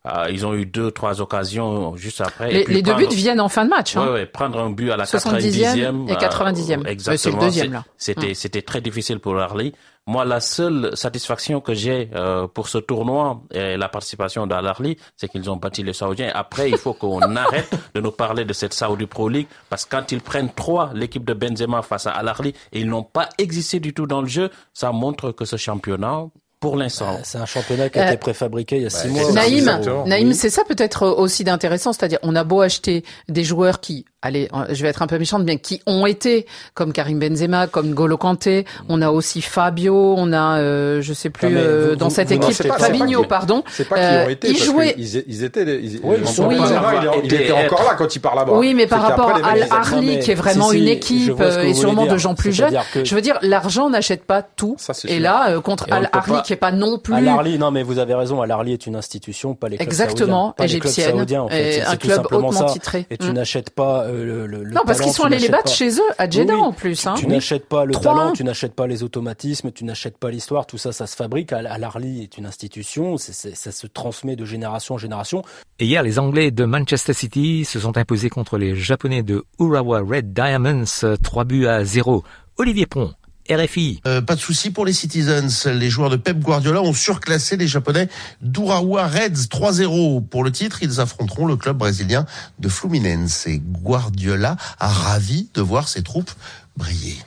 euh, 0.05 0.25
ils 0.29 0.45
ont 0.45 0.53
eu 0.53 0.65
deux, 0.65 0.91
trois 0.91 1.21
occasions 1.21 1.95
juste 1.95 2.19
après. 2.19 2.51
Les, 2.51 2.65
les 2.65 2.81
deux 2.81 2.93
buts 2.93 3.07
viennent 3.09 3.39
en 3.39 3.47
fin 3.47 3.63
de 3.63 3.69
match. 3.69 3.95
Hein. 3.95 4.11
Ouais, 4.11 4.25
prendre 4.25 4.59
un 4.59 4.69
but 4.69 4.91
à 4.91 4.97
la 4.97 5.05
90e 5.05 6.09
et 6.09 6.15
90e. 6.15 6.81
Euh, 6.81 6.89
exactement. 6.89 7.17
C'est 7.17 7.31
le 7.31 7.39
deuxième 7.39 7.71
là. 7.71 7.85
C'était, 7.97 8.27
hum. 8.27 8.33
c'était 8.33 8.61
très 8.61 8.81
difficile 8.81 9.19
pour 9.19 9.39
Harley. 9.39 9.71
Moi, 10.05 10.25
la 10.25 10.41
seule 10.41 10.97
satisfaction 10.97 11.61
que 11.61 11.73
j'ai 11.73 12.09
euh, 12.13 12.45
pour 12.47 12.67
ce 12.67 12.77
tournoi 12.77 13.41
et 13.51 13.77
la 13.77 13.87
participation 13.87 14.45
d'Al-Arli, 14.45 14.97
c'est 15.15 15.29
qu'ils 15.29 15.49
ont 15.49 15.55
battu 15.55 15.81
les 15.81 15.93
Saoudiens. 15.93 16.29
Après, 16.33 16.69
il 16.69 16.77
faut 16.77 16.93
qu'on 16.93 17.21
arrête 17.35 17.73
de 17.95 18.01
nous 18.01 18.11
parler 18.11 18.43
de 18.43 18.51
cette 18.51 18.73
Saudi 18.73 19.05
Pro 19.05 19.29
League 19.29 19.47
parce 19.69 19.85
que 19.85 19.95
quand 19.95 20.11
ils 20.11 20.19
prennent 20.19 20.51
trois, 20.53 20.91
l'équipe 20.93 21.23
de 21.23 21.33
Benzema 21.33 21.81
face 21.81 22.05
à 22.05 22.11
Al-Arli, 22.11 22.53
et 22.73 22.81
ils 22.81 22.89
n'ont 22.89 23.03
pas 23.03 23.29
existé 23.37 23.79
du 23.79 23.93
tout 23.93 24.05
dans 24.05 24.21
le 24.21 24.27
jeu, 24.27 24.49
ça 24.73 24.91
montre 24.91 25.31
que 25.31 25.45
ce 25.45 25.55
championnat 25.55 26.25
pour 26.59 26.75
l'instant. 26.77 27.19
C'est 27.23 27.37
un 27.37 27.45
championnat 27.45 27.89
qui 27.89 27.99
a 27.99 28.05
été 28.05 28.13
euh, 28.15 28.17
préfabriqué 28.17 28.77
il 28.77 28.83
y 28.83 28.85
a 28.85 28.89
six 28.89 29.09
mois. 29.09 29.31
Naïm, 29.31 29.69
Naïm 30.05 30.33
c'est 30.33 30.49
ça 30.49 30.63
peut-être 30.65 31.07
aussi 31.07 31.43
d'intéressant, 31.43 31.91
c'est-à-dire 31.91 32.19
on 32.23 32.35
a 32.35 32.43
beau 32.43 32.61
acheter 32.61 33.03
des 33.27 33.43
joueurs 33.43 33.81
qui 33.81 34.05
allez, 34.23 34.47
je 34.69 34.81
vais 34.81 34.89
être 34.89 35.01
un 35.01 35.07
peu 35.07 35.19
méchante, 35.19 35.45
bien 35.45 35.57
qui 35.57 35.81
ont 35.85 36.05
été 36.05 36.47
comme 36.73 36.93
Karim 36.93 37.19
Benzema, 37.19 37.67
comme 37.67 37.93
Golo 37.93 38.17
Kanté. 38.17 38.65
On 38.89 39.01
a 39.01 39.11
aussi 39.11 39.41
Fabio, 39.41 40.15
on 40.17 40.33
a, 40.33 40.59
euh, 40.59 41.01
je 41.01 41.13
sais 41.13 41.29
plus, 41.29 41.49
euh, 41.51 41.95
dans 41.95 42.09
cette 42.09 42.31
équipe, 42.31 42.53
Fabinho, 42.53 43.23
pardon. 43.25 43.63
C'est 43.67 43.87
pas 43.87 43.95
qu'ils 43.95 44.25
ont 44.25 44.29
été, 44.29 44.49
ils 44.49 44.57
jouaient. 44.57 44.95
Ils, 44.97 45.23
ils, 45.27 45.43
étaient, 45.43 45.63
ils, 45.63 45.99
oui, 46.03 46.15
ils 46.19 46.27
sont 46.27 46.49
il, 46.49 47.33
était 47.33 47.51
encore 47.51 47.83
là 47.83 47.95
quand 47.97 48.15
il 48.15 48.19
parle 48.19 48.37
là-bas. 48.37 48.53
Oui, 48.53 48.73
mais 48.73 48.87
par 48.87 49.01
rapport 49.01 49.29
à 49.29 49.49
Al 49.49 50.19
qui 50.19 50.31
est 50.31 50.35
vraiment 50.35 50.71
une 50.71 50.87
équipe 50.87 51.39
et 51.61 51.73
sûrement 51.73 52.05
de 52.05 52.17
gens 52.17 52.33
plus 52.33 52.53
jeunes, 52.53 52.79
je 53.03 53.13
veux 53.15 53.21
dire, 53.21 53.37
l'argent 53.41 53.89
n'achète 53.89 54.23
pas 54.23 54.41
tout. 54.41 54.77
Et 55.07 55.19
là, 55.19 55.59
contre 55.59 55.87
Al 55.91 56.09
Arli 56.11 56.41
qui 56.43 56.53
est 56.53 56.57
pas 56.57 56.71
non 56.71 56.97
plus. 56.97 57.13
Al 57.13 57.27
Arli, 57.27 57.57
non, 57.59 57.71
mais 57.71 57.83
vous 57.83 57.99
avez 57.99 58.15
raison. 58.15 58.41
Al 58.41 58.51
Arli 58.51 58.73
est 58.73 58.87
une 58.87 58.95
institution, 58.95 59.53
pas 59.53 59.67
les 59.67 59.77
clubs 59.77 59.87
Exactement, 59.87 60.55
égyptienne, 60.61 61.19
un 61.19 61.95
club 61.97 62.27
hautement 62.31 62.65
titré. 62.65 63.05
Et 63.09 63.17
tu 63.17 63.27
mm. 63.27 63.33
n'achètes 63.33 63.69
pas 63.69 64.05
le, 64.13 64.47
le, 64.47 64.69
non, 64.69 64.81
parce 64.85 65.01
qu'ils 65.01 65.11
sont 65.11 65.23
allés 65.23 65.39
les 65.39 65.49
battre 65.49 65.71
chez 65.71 65.89
eux, 65.95 66.11
à 66.17 66.29
Jeddah 66.29 66.57
en 66.57 66.71
plus. 66.71 67.05
Hein. 67.07 67.15
Tu, 67.17 67.27
n'achètes 67.27 67.67
pas 67.67 67.85
le 67.85 67.93
talent, 67.93 68.31
tu 68.33 68.43
n'achètes 68.43 68.73
pas 68.73 68.87
les 68.87 69.03
automatismes, 69.03 69.71
tu 69.71 69.83
n'achètes 69.83 70.17
pas 70.17 70.29
l'histoire, 70.29 70.65
tout 70.65 70.77
ça, 70.77 70.91
ça 70.91 71.07
se 71.07 71.15
fabrique. 71.15 71.51
Al-Arli 71.53 72.23
est 72.23 72.37
une 72.37 72.45
institution, 72.45 73.17
ça 73.17 73.71
se 73.71 73.87
transmet 73.87 74.35
de 74.35 74.45
génération 74.45 74.95
en 74.95 74.97
génération. 74.97 75.43
Et 75.79 75.85
hier, 75.85 76.03
les 76.03 76.19
Anglais 76.19 76.51
de 76.51 76.65
Manchester 76.65 77.13
City 77.13 77.65
se 77.65 77.79
sont 77.79 77.97
imposés 77.97 78.29
contre 78.29 78.57
les 78.57 78.75
Japonais 78.75 79.23
de 79.23 79.43
Urawa 79.59 80.01
Red 80.01 80.33
Diamonds, 80.33 81.17
3 81.21 81.43
buts 81.45 81.67
à 81.67 81.83
0. 81.83 82.23
Olivier 82.57 82.85
Pont, 82.85 83.13
RFI. 83.49 84.01
Euh, 84.07 84.21
pas 84.21 84.35
de 84.35 84.39
souci 84.39 84.71
pour 84.71 84.85
les 84.85 84.93
Citizens. 84.93 85.65
Les 85.65 85.89
joueurs 85.89 86.09
de 86.09 86.15
Pep 86.15 86.39
Guardiola 86.39 86.81
ont 86.81 86.93
surclassé 86.93 87.57
les 87.57 87.67
Japonais 87.67 88.07
d'Urawa 88.41 89.07
Reds 89.07 89.47
3-0. 89.49 90.25
Pour 90.27 90.43
le 90.43 90.51
titre, 90.51 90.79
ils 90.81 90.99
affronteront 90.99 91.45
le 91.45 91.55
club 91.55 91.77
brésilien 91.77 92.25
de 92.59 92.69
Fluminense. 92.69 93.47
Et 93.47 93.59
Guardiola 93.59 94.55
a 94.79 94.87
ravi 94.87 95.49
de 95.53 95.61
voir 95.61 95.87
ses 95.87 96.03
troupes 96.03 96.31
briller. 96.77 97.17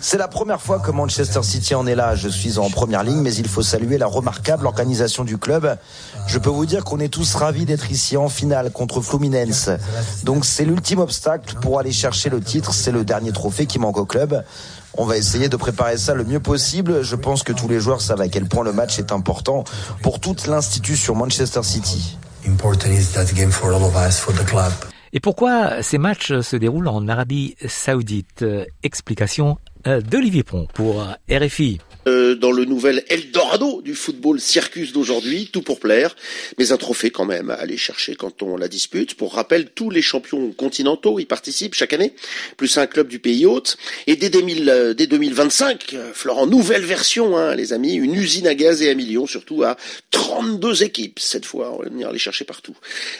C'est 0.00 0.16
la 0.16 0.28
première 0.28 0.60
fois 0.60 0.78
que 0.78 0.92
Manchester 0.92 1.42
City 1.42 1.74
en 1.74 1.86
est 1.86 1.96
là. 1.96 2.14
Je 2.14 2.28
suis 2.28 2.58
en 2.58 2.70
première 2.70 3.02
ligne, 3.02 3.20
mais 3.20 3.34
il 3.34 3.48
faut 3.48 3.62
saluer 3.62 3.98
la 3.98 4.06
remarquable 4.06 4.66
organisation 4.66 5.24
du 5.24 5.38
club. 5.38 5.76
Je 6.26 6.38
peux 6.38 6.50
vous 6.50 6.66
dire 6.66 6.84
qu'on 6.84 7.00
est 7.00 7.08
tous 7.12 7.34
ravis 7.34 7.64
d'être 7.64 7.90
ici 7.90 8.16
en 8.16 8.28
finale 8.28 8.70
contre 8.70 9.00
Fluminense. 9.00 9.70
Donc 10.22 10.44
c'est 10.44 10.64
l'ultime 10.64 11.00
obstacle 11.00 11.56
pour 11.60 11.80
aller 11.80 11.92
chercher 11.92 12.30
le 12.30 12.40
titre. 12.40 12.72
C'est 12.72 12.92
le 12.92 13.04
dernier 13.04 13.32
trophée 13.32 13.66
qui 13.66 13.78
manque 13.78 13.98
au 13.98 14.06
club. 14.06 14.44
On 14.96 15.04
va 15.04 15.16
essayer 15.16 15.48
de 15.48 15.56
préparer 15.56 15.96
ça 15.96 16.14
le 16.14 16.24
mieux 16.24 16.40
possible. 16.40 17.02
Je 17.02 17.16
pense 17.16 17.42
que 17.42 17.52
tous 17.52 17.68
les 17.68 17.80
joueurs 17.80 18.00
savent 18.00 18.20
à 18.20 18.28
quel 18.28 18.46
point 18.46 18.64
le 18.64 18.72
match 18.72 18.98
est 18.98 19.12
important 19.12 19.64
pour 20.02 20.20
toute 20.20 20.46
l'institution 20.46 21.14
Manchester 21.16 21.62
City. 21.64 22.18
Et 25.12 25.20
pourquoi 25.20 25.82
ces 25.82 25.98
matchs 25.98 26.40
se 26.40 26.56
déroulent 26.56 26.88
en 26.88 27.08
Arabie 27.08 27.56
Saoudite? 27.66 28.44
Explication 28.82 29.50
euh, 29.50 29.67
d'Olivier 29.84 30.42
Pont 30.42 30.66
pour 30.74 31.04
RFI. 31.30 31.78
Euh, 32.08 32.34
dans 32.34 32.52
le 32.52 32.64
nouvel 32.64 33.04
Eldorado 33.08 33.82
du 33.82 33.94
football 33.94 34.40
circus 34.40 34.92
d'aujourd'hui, 34.92 35.48
tout 35.52 35.62
pour 35.62 35.78
plaire, 35.78 36.16
mais 36.58 36.72
un 36.72 36.76
trophée 36.76 37.10
quand 37.10 37.24
même 37.24 37.50
à 37.50 37.54
aller 37.54 37.76
chercher 37.76 38.14
quand 38.14 38.42
on 38.42 38.56
la 38.56 38.68
dispute. 38.68 39.14
Pour 39.14 39.34
rappel, 39.34 39.68
tous 39.74 39.90
les 39.90 40.00
champions 40.00 40.52
continentaux 40.52 41.18
y 41.18 41.26
participent 41.26 41.74
chaque 41.74 41.92
année, 41.92 42.14
plus 42.56 42.78
un 42.78 42.86
club 42.86 43.08
du 43.08 43.18
pays 43.18 43.44
hôte. 43.44 43.76
Et 44.06 44.16
dès, 44.16 44.30
2000, 44.30 44.94
dès 44.96 45.06
2025, 45.06 45.94
euh, 45.94 46.12
Florent, 46.14 46.46
nouvelle 46.46 46.84
version, 46.84 47.36
hein, 47.36 47.54
les 47.54 47.72
amis, 47.72 47.94
une 47.94 48.14
usine 48.14 48.46
à 48.46 48.54
gaz 48.54 48.80
et 48.80 48.90
à 48.90 48.94
millions, 48.94 49.26
surtout 49.26 49.62
à 49.62 49.76
32 50.10 50.84
équipes 50.84 51.18
cette 51.18 51.44
fois. 51.44 51.74
On 51.74 51.82
va 51.82 51.88
venir 51.88 52.10
les 52.10 52.18
chercher 52.18 52.44
partout. 52.44 52.76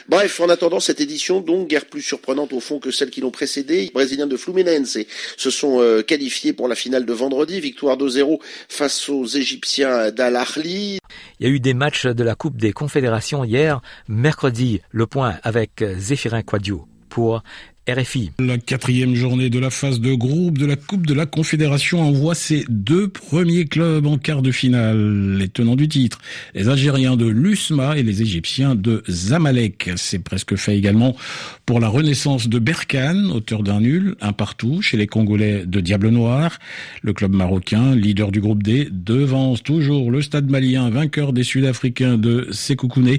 Bref, 0.07 0.39
en 0.39 0.49
attendant 0.49 0.79
cette 0.79 1.01
édition, 1.01 1.41
donc 1.41 1.67
guère 1.67 1.85
plus 1.85 2.01
surprenante 2.01 2.53
au 2.53 2.59
fond 2.59 2.79
que 2.79 2.91
celles 2.91 3.11
qui 3.11 3.21
l'ont 3.21 3.31
précédée, 3.31 3.81
les 3.81 3.91
Brésiliens 3.91 4.27
de 4.27 4.37
Fluminense 4.37 4.97
se 5.37 5.49
sont 5.51 5.81
euh, 5.81 6.01
qualifiés 6.01 6.53
pour 6.53 6.67
la 6.67 6.75
finale 6.75 7.05
de 7.05 7.13
vendredi, 7.13 7.59
victoire 7.59 7.97
2-0 7.97 8.39
face 8.79 9.09
aux 9.09 9.25
Égyptiens 9.25 10.09
d'Al 10.09 10.37
Ahly. 10.37 10.99
Il 11.37 11.45
y 11.45 11.49
a 11.49 11.53
eu 11.53 11.59
des 11.59 11.73
matchs 11.73 12.05
de 12.05 12.23
la 12.23 12.35
Coupe 12.35 12.55
des 12.55 12.71
Confédérations 12.71 13.43
hier, 13.43 13.81
mercredi, 14.07 14.79
le 14.91 15.05
point 15.05 15.35
avec 15.43 15.83
Zéphirin 15.97 16.43
Quadio 16.43 16.87
pour 17.09 17.43
La 18.37 18.59
quatrième 18.59 19.15
journée 19.15 19.49
de 19.49 19.57
la 19.57 19.71
phase 19.71 19.99
de 19.99 20.13
groupe 20.13 20.59
de 20.59 20.67
la 20.67 20.75
Coupe 20.75 21.07
de 21.07 21.15
la 21.15 21.25
Confédération 21.25 22.01
envoie 22.01 22.35
ses 22.35 22.63
deux 22.69 23.07
premiers 23.07 23.65
clubs 23.65 24.05
en 24.05 24.19
quart 24.19 24.43
de 24.43 24.51
finale. 24.51 25.37
Les 25.37 25.47
tenants 25.47 25.75
du 25.75 25.87
titre, 25.87 26.19
les 26.53 26.69
Algériens 26.69 27.17
de 27.17 27.25
l'USMA 27.25 27.97
et 27.97 28.03
les 28.03 28.21
Égyptiens 28.21 28.75
de 28.75 29.01
Zamalek. 29.09 29.89
C'est 29.95 30.19
presque 30.19 30.55
fait 30.55 30.77
également 30.77 31.15
pour 31.65 31.79
la 31.79 31.87
renaissance 31.87 32.47
de 32.47 32.59
Berkane, 32.59 33.31
auteur 33.31 33.63
d'un 33.63 33.81
nul, 33.81 34.15
un 34.21 34.33
partout 34.33 34.83
chez 34.83 34.97
les 34.97 35.07
Congolais 35.07 35.65
de 35.65 35.79
Diable 35.79 36.09
Noir. 36.09 36.59
Le 37.01 37.13
club 37.13 37.33
marocain, 37.33 37.95
leader 37.95 38.31
du 38.31 38.39
groupe 38.39 38.61
D, 38.61 38.87
devance 38.91 39.63
toujours 39.63 40.11
le 40.11 40.21
stade 40.21 40.51
malien, 40.51 40.91
vainqueur 40.91 41.33
des 41.33 41.43
Sud-Africains 41.43 42.19
de 42.19 42.49
Sekoukoune 42.51 43.17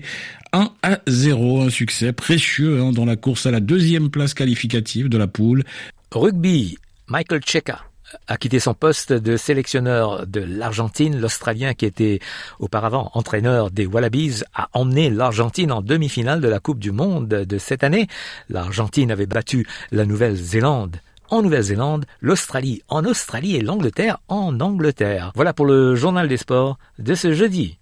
1 0.53 0.71
à 0.83 0.99
0, 1.07 1.63
un 1.63 1.71
succès 1.71 2.13
précieux 2.13 2.81
hein, 2.81 2.93
dans 2.93 3.05
la 3.05 3.17
course 3.17 3.47
à 3.47 3.51
la 3.51 3.61
deuxième 3.61 4.11
place 4.11 4.35
qualificative 4.35 5.09
de 5.09 5.19
la 5.19 5.27
poule. 5.27 5.65
Rugby, 6.13 6.79
Michael 7.07 7.43
Checa 7.45 7.85
a 8.27 8.37
quitté 8.37 8.59
son 8.59 8.75
poste 8.75 9.13
de 9.13 9.37
sélectionneur 9.37 10.27
de 10.27 10.41
l'Argentine. 10.41 11.21
L'Australien 11.21 11.75
qui 11.75 11.87
était 11.87 12.19
auparavant 12.59 13.11
entraîneur 13.15 13.71
des 13.71 13.87
Wallabies 13.87 14.43
a 14.55 14.69
emmené 14.73 15.11
l'Argentine 15.11 15.73
en 15.73 15.83
demi-finale 15.83 16.41
de 16.41 16.49
la 16.49 16.59
Coupe 16.59 16.81
du 16.81 16.93
Monde 16.93 17.29
de 17.29 17.59
cette 17.59 17.85
année. 17.85 18.09
L'Argentine 18.49 19.11
avait 19.11 19.27
battu 19.27 19.67
la 19.93 20.05
Nouvelle-Zélande 20.05 20.97
en 21.31 21.43
Nouvelle-Zélande, 21.43 22.07
l'Australie 22.21 22.83
en 22.89 23.05
Australie 23.05 23.57
et 23.57 23.61
l'Angleterre 23.61 24.19
en 24.29 24.59
Angleterre. 24.61 25.33
Voilà 25.35 25.53
pour 25.53 25.67
le 25.67 25.95
journal 25.95 26.29
des 26.29 26.37
sports 26.37 26.77
de 26.99 27.15
ce 27.15 27.33
jeudi. 27.33 27.79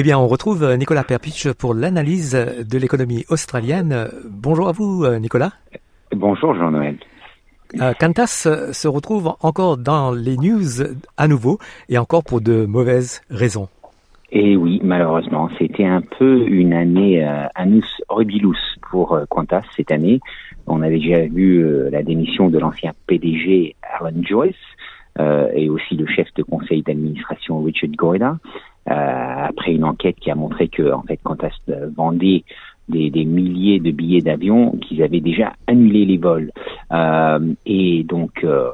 Eh 0.00 0.02
bien, 0.02 0.18
on 0.18 0.28
retrouve 0.28 0.62
euh, 0.62 0.78
Nicolas 0.78 1.04
Perpich 1.04 1.52
pour 1.52 1.74
l'analyse 1.74 2.32
de 2.34 2.78
l'économie 2.78 3.26
australienne. 3.28 4.08
Bonjour 4.30 4.66
à 4.70 4.72
vous, 4.72 5.04
euh, 5.04 5.18
Nicolas. 5.18 5.52
Bonjour, 6.16 6.54
Jean-Noël. 6.54 6.96
Euh, 7.78 7.92
Qantas 8.00 8.48
se 8.72 8.88
retrouve 8.88 9.34
encore 9.42 9.76
dans 9.76 10.12
les 10.12 10.38
news 10.38 10.96
à 11.18 11.28
nouveau 11.28 11.58
et 11.90 11.98
encore 11.98 12.24
pour 12.24 12.40
de 12.40 12.64
mauvaises 12.64 13.20
raisons. 13.28 13.68
Et 14.32 14.56
oui, 14.56 14.80
malheureusement, 14.82 15.50
c'était 15.58 15.84
un 15.84 16.00
peu 16.00 16.46
une 16.46 16.72
année 16.72 17.22
euh, 17.22 17.44
anus 17.54 18.00
horribilus 18.08 18.78
pour 18.90 19.20
Qantas 19.28 19.64
cette 19.76 19.92
année. 19.92 20.20
On 20.66 20.80
avait 20.80 20.98
déjà 20.98 21.26
vu 21.26 21.90
la 21.90 22.02
démission 22.02 22.48
de 22.48 22.58
l'ancien 22.58 22.92
PDG 23.06 23.76
Alan 23.82 24.22
Joyce 24.22 24.54
et 25.54 25.68
aussi 25.68 25.96
le 25.96 26.06
chef 26.06 26.28
de 26.34 26.42
conseil 26.42 26.82
d'administration 26.82 27.62
Richard 27.62 27.90
Goyda. 27.90 28.36
Euh, 28.90 28.94
après 28.94 29.72
une 29.72 29.84
enquête 29.84 30.16
qui 30.18 30.30
a 30.30 30.34
montré 30.34 30.68
que 30.68 30.90
en 30.90 31.02
fait 31.02 31.20
quand 31.22 31.36
elles 31.44 31.92
vendaient 31.94 32.44
des, 32.88 33.24
milliers 33.24 33.78
de 33.78 33.92
billets 33.92 34.22
d'avion 34.22 34.72
qu'ils 34.78 35.02
avaient 35.02 35.20
déjà 35.20 35.52
annulé 35.66 36.04
les 36.04 36.16
vols. 36.16 36.50
Euh, 36.92 37.54
et 37.66 38.02
donc, 38.04 38.42
euh, 38.42 38.70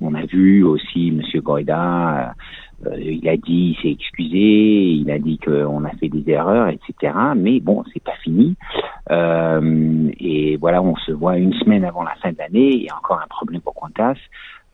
on 0.00 0.14
a 0.14 0.24
vu 0.24 0.62
aussi 0.62 1.10
Monsieur 1.10 1.40
Goïda 1.42 2.34
il 2.96 3.28
a 3.28 3.36
dit, 3.36 3.76
il 3.76 3.82
s'est 3.82 3.90
excusé, 3.90 4.92
il 4.92 5.10
a 5.10 5.18
dit 5.18 5.38
qu'on 5.38 5.84
a 5.84 5.90
fait 5.98 6.08
des 6.08 6.30
erreurs, 6.30 6.68
etc. 6.68 7.12
Mais 7.36 7.60
bon, 7.60 7.82
c'est 7.92 8.02
pas 8.02 8.16
fini. 8.22 8.56
Euh, 9.10 10.10
et 10.20 10.56
voilà, 10.58 10.80
on 10.82 10.94
se 10.96 11.12
voit 11.12 11.38
une 11.38 11.52
semaine 11.54 11.84
avant 11.84 12.04
la 12.04 12.14
fin 12.16 12.30
de 12.30 12.38
l'année. 12.38 12.76
Il 12.76 12.82
y 12.84 12.88
a 12.88 12.96
encore 12.96 13.20
un 13.20 13.26
problème 13.28 13.60
pour 13.62 13.74
Qantas. 13.74 14.16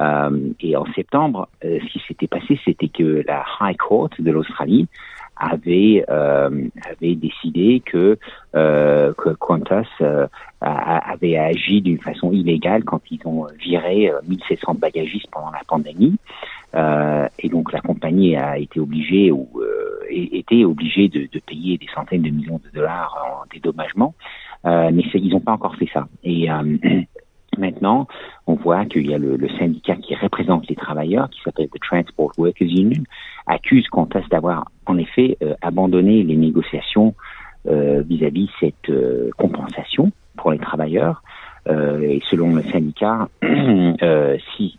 Euh, 0.01 0.53
et 0.61 0.77
en 0.77 0.85
septembre, 0.95 1.49
euh, 1.65 1.79
ce 1.81 1.93
qui 1.93 2.03
s'était 2.07 2.27
passé, 2.27 2.59
c'était 2.65 2.89
que 2.89 3.23
la 3.27 3.45
High 3.61 3.77
Court 3.77 4.11
de 4.19 4.31
l'Australie 4.31 4.89
avait 5.37 6.05
euh, 6.09 6.69
avait 6.89 7.17
décidé 7.17 7.83
que 7.85 8.19
euh, 8.55 9.13
que 9.15 9.31
Qantas 9.31 9.87
avait 10.61 11.37
agi 11.37 11.83
d'une 11.83 11.99
façon 12.01 12.33
illégale 12.33 12.85
quand 12.85 13.03
ils 13.11 13.21
ont 13.27 13.47
viré 13.59 14.11
1700 14.27 14.75
bagagistes 14.75 15.27
pendant 15.31 15.51
la 15.51 15.61
pandémie. 15.67 16.17
Et 17.39 17.49
donc 17.51 17.73
la 17.73 17.81
compagnie 17.81 18.35
a 18.37 18.57
été 18.57 18.81
obligée 18.81 19.31
ou 19.31 19.49
était 20.09 20.65
obligée 20.65 21.09
de, 21.09 21.29
de, 21.31 21.41
payer 21.41 21.77
des 21.77 21.89
centaines 21.95 22.23
de 22.23 22.31
millions 22.31 22.61
de 22.65 22.71
dollars 22.75 23.15
en 23.43 23.45
dédommagement. 23.53 24.15
Mais 24.65 25.05
ils 25.13 25.29
n'ont 25.29 25.41
pas 25.41 25.53
encore 25.53 25.77
fait 25.77 25.91
ça. 25.93 26.07
Et 26.23 26.49
Maintenant, 27.59 28.07
on 28.47 28.55
voit 28.55 28.85
qu'il 28.85 29.07
y 29.09 29.15
a 29.15 29.19
le, 29.19 29.37
le, 29.37 29.49
syndicat 29.59 29.97
qui 29.97 30.15
représente 30.15 30.69
les 30.69 30.77
travailleurs, 30.77 31.29
qui 31.31 31.41
s'appelle 31.43 31.69
the 31.69 31.81
Transport 31.81 32.33
Workers 32.39 32.69
Union, 32.69 33.03
accuse 33.47 33.87
Qantas 33.89 34.25
d'avoir 34.31 34.71
en 34.87 34.99
effet 34.99 35.37
euh, 35.43 35.55
abandonné 35.63 36.23
les 36.23 36.37
négociations 36.37 37.15
euh, 37.67 38.03
vis-à-vis 38.07 38.47
-vis 38.47 38.51
cette 38.61 38.91
euh, 38.91 39.31
compensation 39.37 40.13
pour 40.37 40.53
les 40.53 40.59
travailleurs. 40.59 41.23
et 41.67 42.21
selon 42.31 42.55
le 42.55 42.63
syndicat, 42.63 43.29
si 44.55 44.79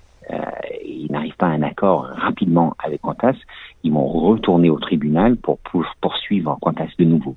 ils 0.85 1.11
n'arrivent 1.11 1.37
pas 1.37 1.47
à 1.47 1.55
un 1.59 1.63
accord 1.63 2.01
rapidement 2.27 2.75
avec 2.77 3.01
Qantas, 3.01 3.39
ils 3.83 3.91
vont 3.91 4.07
retourner 4.07 4.69
au 4.69 4.79
tribunal 4.79 5.35
pour, 5.35 5.57
pour 5.59 5.83
poursuivre 6.01 6.57
Qantas 6.61 6.91
de 6.99 7.05
nouveau. 7.05 7.35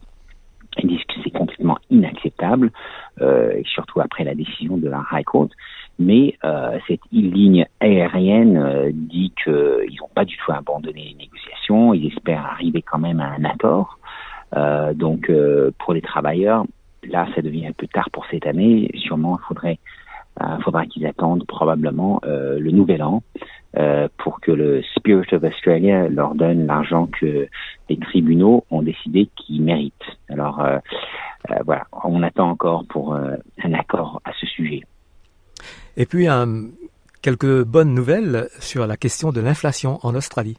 Ils 0.77 0.89
disent 0.89 1.05
que 1.05 1.15
c'est 1.25 1.31
complètement 1.31 1.79
inacceptable, 1.91 2.71
euh, 3.21 3.61
surtout 3.65 4.01
après 4.01 4.25
la 4.25 4.35
décision 4.35 4.77
de 4.77 4.89
la 4.89 5.03
High 5.13 5.25
Court. 5.25 5.49
Mais 5.99 6.37
euh, 6.45 6.79
cette 6.87 7.01
ligne 7.11 7.67
aérienne 7.81 8.57
euh, 8.57 8.91
dit 8.93 9.33
qu'ils 9.43 9.97
n'ont 10.01 10.11
pas 10.15 10.25
du 10.25 10.37
tout 10.37 10.53
abandonné 10.53 11.09
les 11.11 11.25
négociations, 11.25 11.95
ils 11.95 12.07
espèrent 12.07 12.47
arriver 12.47 12.83
quand 12.83 12.99
même 12.99 13.21
à 13.21 13.31
un 13.31 13.45
accord. 13.45 13.99
Euh, 14.57 14.95
donc 14.95 15.29
euh, 15.29 15.73
pour 15.79 15.95
les 15.95 16.01
travailleurs, 16.01 16.65
là 17.05 17.27
ça 17.35 17.43
devient 17.43 17.67
un 17.67 17.73
peu 17.73 17.87
tard 17.89 18.09
pour 18.13 18.27
cette 18.31 18.47
année. 18.47 18.91
Sûrement 18.95 19.39
il 19.43 19.47
faudrait 19.47 19.79
euh, 20.41 20.59
faudra 20.61 20.87
qu'ils 20.87 21.07
attendent 21.07 21.45
probablement 21.47 22.21
le 22.25 22.71
nouvel 22.71 23.03
an 23.03 23.23
euh, 23.79 24.09
pour 24.19 24.41
que 24.41 24.51
le 24.51 24.83
Spirit 24.97 25.33
of 25.33 25.45
Australia 25.45 26.09
leur 26.09 26.35
donne 26.35 26.67
l'argent 26.67 27.07
que 27.07 27.47
les 27.89 27.97
tribunaux 27.97 28.65
ont 28.73 28.83
décidé 28.83 29.29
qu'ils 29.37 29.63
méritent. 29.63 30.19
Alors 30.29 30.59
euh, 30.61 30.79
euh, 31.51 31.55
voilà, 31.65 31.85
on 32.03 32.25
attend 32.25 32.51
encore 32.51 32.85
pour 32.89 33.15
un 33.15 33.73
accord 33.75 34.21
à 34.25 34.33
ce 34.41 34.47
sujet. 34.47 34.83
Et 35.97 36.07
puis 36.07 36.27
quelques 37.23 37.65
bonnes 37.65 37.95
nouvelles 37.95 38.49
sur 38.59 38.85
la 38.85 38.97
question 38.97 39.31
de 39.31 39.41
l'inflation 39.41 40.01
en 40.03 40.17
Australie. 40.17 40.57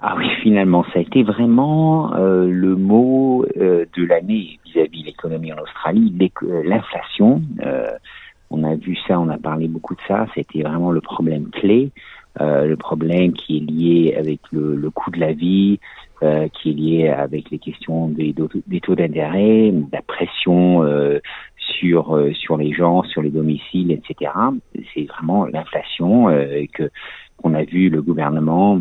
Ah 0.00 0.14
oui, 0.16 0.26
finalement, 0.42 0.84
ça 0.84 1.00
a 1.00 1.02
été 1.02 1.22
vraiment 1.24 2.14
le 2.16 2.76
mot 2.76 3.44
de 3.56 4.04
l'année 4.06 4.58
vis-à-vis 4.64 5.02
de 5.02 5.06
l'économie 5.06 5.52
en 5.52 5.58
Australie, 5.58 6.16
l'inflation. 6.64 7.42
on 8.50 8.64
a 8.64 8.74
vu 8.74 8.96
ça, 9.06 9.20
on 9.20 9.28
a 9.28 9.38
parlé 9.38 9.68
beaucoup 9.68 9.94
de 9.94 10.00
ça, 10.08 10.26
c'était 10.34 10.62
vraiment 10.62 10.92
le 10.92 11.02
problème 11.02 11.50
clé. 11.50 11.92
Euh, 12.40 12.66
le 12.66 12.76
problème 12.76 13.32
qui 13.34 13.58
est 13.58 13.60
lié 13.60 14.14
avec 14.18 14.40
le, 14.52 14.74
le 14.74 14.90
coût 14.90 15.10
de 15.10 15.20
la 15.20 15.32
vie, 15.32 15.78
euh, 16.22 16.46
qui 16.46 16.70
est 16.70 16.74
lié 16.74 17.08
avec 17.08 17.50
les 17.50 17.58
questions 17.58 18.06
des, 18.06 18.32
des 18.68 18.80
taux 18.80 18.94
d'intérêt, 18.94 19.74
la 19.92 20.02
pression 20.02 20.84
euh, 20.84 21.18
sur 21.56 22.16
euh, 22.16 22.32
sur 22.32 22.56
les 22.56 22.72
gens, 22.72 23.02
sur 23.02 23.22
les 23.22 23.30
domiciles, 23.30 23.90
etc. 23.90 24.30
C'est 24.94 25.02
vraiment 25.06 25.46
l'inflation 25.46 26.28
que 26.74 26.90
qu'on 27.38 27.54
a 27.54 27.64
vu 27.64 27.88
le 27.88 28.00
gouvernement, 28.02 28.80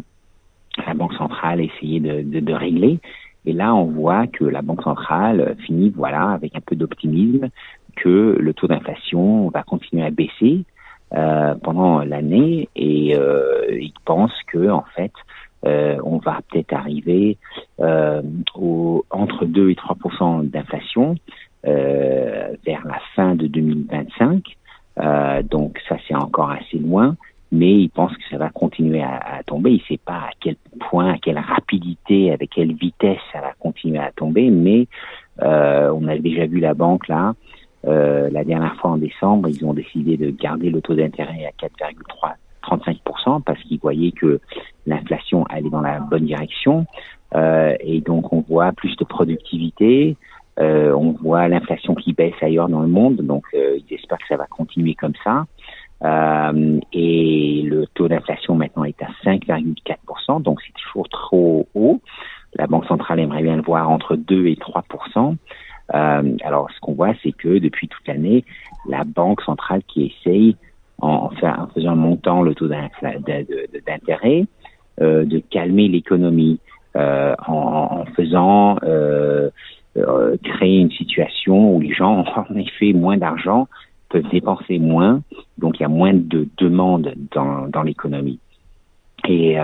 la 0.86 0.94
banque 0.94 1.16
centrale 1.16 1.62
essayer 1.62 2.00
de, 2.00 2.22
de, 2.22 2.42
de, 2.42 2.54
régler. 2.54 3.00
Et 3.48 3.54
là, 3.54 3.74
on 3.74 3.86
voit 3.86 4.28
que 4.28 4.44
la 4.46 4.62
banque 4.62 4.84
centrale 4.84 5.56
finit, 5.66 5.90
voilà, 5.90 6.30
avec 6.30 6.56
un 6.56 6.62
peu 6.62 6.76
d'optimisme, 6.76 7.50
que 7.96 8.38
le 8.40 8.54
taux 8.54 8.68
d'inflation 8.68 9.50
va 9.50 9.64
continuer 9.64 10.06
à 10.06 10.12
baisser. 10.12 10.64
Euh, 11.14 11.56
pendant 11.62 12.00
l'année 12.06 12.70
et 12.74 13.18
euh, 13.18 13.66
ils 13.70 13.94
pensent 14.06 14.42
que 14.48 14.70
en 14.70 14.86
fait 14.96 15.12
euh, 15.66 15.98
on 16.06 16.20
va 16.20 16.40
peut-être 16.50 16.72
arriver 16.72 17.38
euh, 17.82 18.22
au, 18.56 19.04
entre 19.10 19.44
2 19.44 19.72
et 19.72 19.74
3% 19.74 20.50
d'inflation 20.50 21.16
euh, 21.68 22.56
vers 22.66 22.88
la 22.88 23.00
fin 23.14 23.36
de 23.36 23.48
2025. 23.48 24.56
Euh, 25.00 25.44
donc 25.44 25.82
ça 25.90 25.98
c'est 26.08 26.16
encore 26.16 26.50
assez 26.50 26.78
loin, 26.78 27.18
mais 27.52 27.74
ils 27.74 27.90
pensent 27.90 28.16
que 28.16 28.30
ça 28.30 28.38
va 28.38 28.50
continuer 28.50 29.04
à, 29.04 29.18
à 29.18 29.44
tomber. 29.44 29.72
Ils 29.72 29.82
ne 29.82 29.98
sait 29.98 30.02
pas 30.04 30.14
à 30.14 30.30
quel 30.40 30.56
point, 30.80 31.16
à 31.16 31.18
quelle 31.18 31.40
rapidité, 31.40 32.32
avec 32.32 32.52
quelle 32.52 32.74
vitesse 32.74 33.20
ça 33.34 33.42
va 33.42 33.52
continuer 33.60 34.00
à 34.00 34.14
tomber, 34.14 34.50
mais 34.50 34.88
on 35.42 36.08
a 36.08 36.18
déjà 36.18 36.46
vu 36.46 36.62
la 36.62 36.74
banque 36.74 37.10
là 37.10 37.34
euh, 37.86 38.30
la 38.32 38.44
dernière 38.44 38.76
fois 38.78 38.92
en 38.92 38.98
décembre, 38.98 39.50
ils 39.50 39.66
ont 39.66 39.74
décidé 39.74 40.18
de 40.18 40.30
garder 40.30 40.70
le 40.70 40.82
taux 40.82 40.96
d'intérêt 40.96 41.46
à 41.46 41.68
4,35% 41.68 43.42
parce 43.44 43.62
qu'ils 43.64 43.80
voyaient 43.80 44.12
que 44.12 44.40
l'inflation 44.86 45.46
allait 45.46 45.70
dans 45.70 45.82
la 45.82 46.00
bonne 46.00 46.26
direction. 46.26 46.86
Euh, 47.36 47.76
et 47.80 48.02
donc 48.02 48.34
on 48.34 48.42
voit 48.42 48.72
plus 48.74 48.96
de 48.98 49.06
productivité, 49.06 50.18
euh, 50.60 50.94
on 50.94 51.14
voit 51.14 51.48
l'inflation 51.48 51.96
qui 51.96 52.14
baisse 52.14 52.36
ailleurs 52.42 52.68
dans 52.68 52.82
le 52.82 52.88
monde, 52.88 53.18
donc 53.18 53.46
euh, 53.54 53.78
ils 53.78 53.96
espèrent 53.96 54.18
que 54.18 54.28
ça 54.28 54.38
va 54.38 54.46
continuer 54.48 54.96
comme 54.96 55.14
ça. 55.24 55.46
Euh, 56.04 56.80
et 56.94 57.62
le 57.64 57.86
taux 57.88 58.08
d'inflation 58.08 58.56
maintenant 58.56 58.84
est 58.84 59.02
à 59.02 59.08
5,4%, 59.24 60.42
donc 60.42 60.60
c'est 60.62 60.74
toujours 60.74 61.08
trop 61.10 61.68
haut. 61.74 62.02
La 62.56 62.68
Banque 62.68 62.86
centrale 62.86 63.20
aimerait 63.20 63.44
bien 63.44 63.56
le 63.56 63.62
voir 63.62 63.90
entre 63.90 64.16
2 64.16 64.48
et 64.48 64.56
3 64.58 64.84
euh, 65.94 66.38
alors, 66.44 66.70
ce 66.72 66.80
qu'on 66.80 66.94
voit, 66.94 67.14
c'est 67.24 67.32
que 67.32 67.58
depuis 67.60 67.88
toute 67.88 68.08
l'année, 68.08 68.46
la 68.88 69.04
banque 69.04 69.42
centrale 69.42 69.82
qui 69.88 70.06
essaye, 70.06 70.56
en, 71.00 71.30
faisant 71.74 71.96
montant 71.96 72.44
le 72.44 72.54
taux 72.54 72.68
d'intérêt, 72.68 74.46
euh, 75.02 75.26
de 75.26 75.40
calmer 75.50 75.88
l'économie, 75.88 76.60
euh, 76.96 77.36
en, 77.48 78.02
en, 78.02 78.06
faisant 78.14 78.78
créer 80.44 80.80
une 80.80 80.92
situation 80.92 81.76
où 81.76 81.82
les 81.82 81.94
gens 81.94 82.20
ont 82.20 82.26
en 82.50 82.56
effet 82.56 82.94
moins 82.94 83.18
d'argent, 83.18 83.68
peuvent 84.10 84.30
dépenser 84.30 84.78
moins, 84.78 85.22
donc 85.58 85.80
il 85.80 85.84
y 85.84 85.86
a 85.86 85.90
moins 85.90 86.14
de 86.14 86.48
demandes 86.58 87.14
dans, 87.34 87.84
l'économie. 87.84 88.40
Et, 89.28 89.58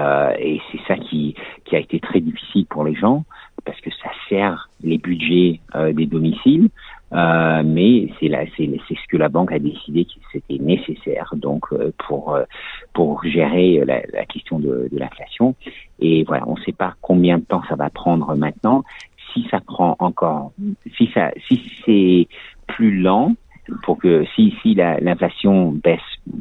c'est 0.71 0.79
ça 0.87 0.97
qui 0.97 1.35
a 1.71 1.79
été 1.79 1.99
très 1.99 2.19
difficile 2.19 2.65
pour 2.65 2.83
les 2.83 2.95
gens 2.95 3.23
parce 3.65 3.79
que 3.81 3.89
ça 3.91 4.09
sert 4.29 4.69
les 4.83 4.97
budgets 4.97 5.59
euh, 5.75 5.93
des 5.93 6.05
domiciles, 6.05 6.69
euh, 7.13 7.63
mais 7.65 8.09
c'est 8.19 8.27
là, 8.27 8.43
c'est, 8.57 8.69
ce 8.89 9.07
que 9.07 9.17
la 9.17 9.29
banque 9.29 9.51
a 9.51 9.59
décidé 9.59 10.05
que 10.05 10.11
c'était 10.31 10.61
nécessaire 10.61 11.33
donc 11.35 11.65
euh, 11.71 11.93
pour 12.05 12.35
euh, 12.35 12.43
pour 12.93 13.23
gérer 13.23 13.83
la, 13.85 14.01
la 14.11 14.25
question 14.25 14.59
de, 14.59 14.89
de, 14.91 14.99
l'inflation. 14.99 15.55
Et 15.99 16.23
voilà, 16.25 16.43
on 16.47 16.55
ne 16.55 16.61
sait 16.63 16.73
pas 16.73 16.95
combien 17.01 17.37
de 17.37 17.45
temps 17.45 17.61
ça 17.69 17.75
va 17.75 17.89
prendre 17.89 18.35
maintenant. 18.35 18.83
Si 19.33 19.47
ça 19.49 19.61
prend 19.61 19.95
encore, 19.99 20.51
si 20.97 21.09
ça, 21.13 21.31
si 21.47 21.71
c'est 21.85 22.27
plus 22.67 22.99
lent, 22.99 23.35
pour 23.83 23.97
que 23.97 24.25
si 24.35 24.53
si 24.61 24.75
la, 24.75 24.99
l'inflation 24.99 25.71
baisse 25.71 25.99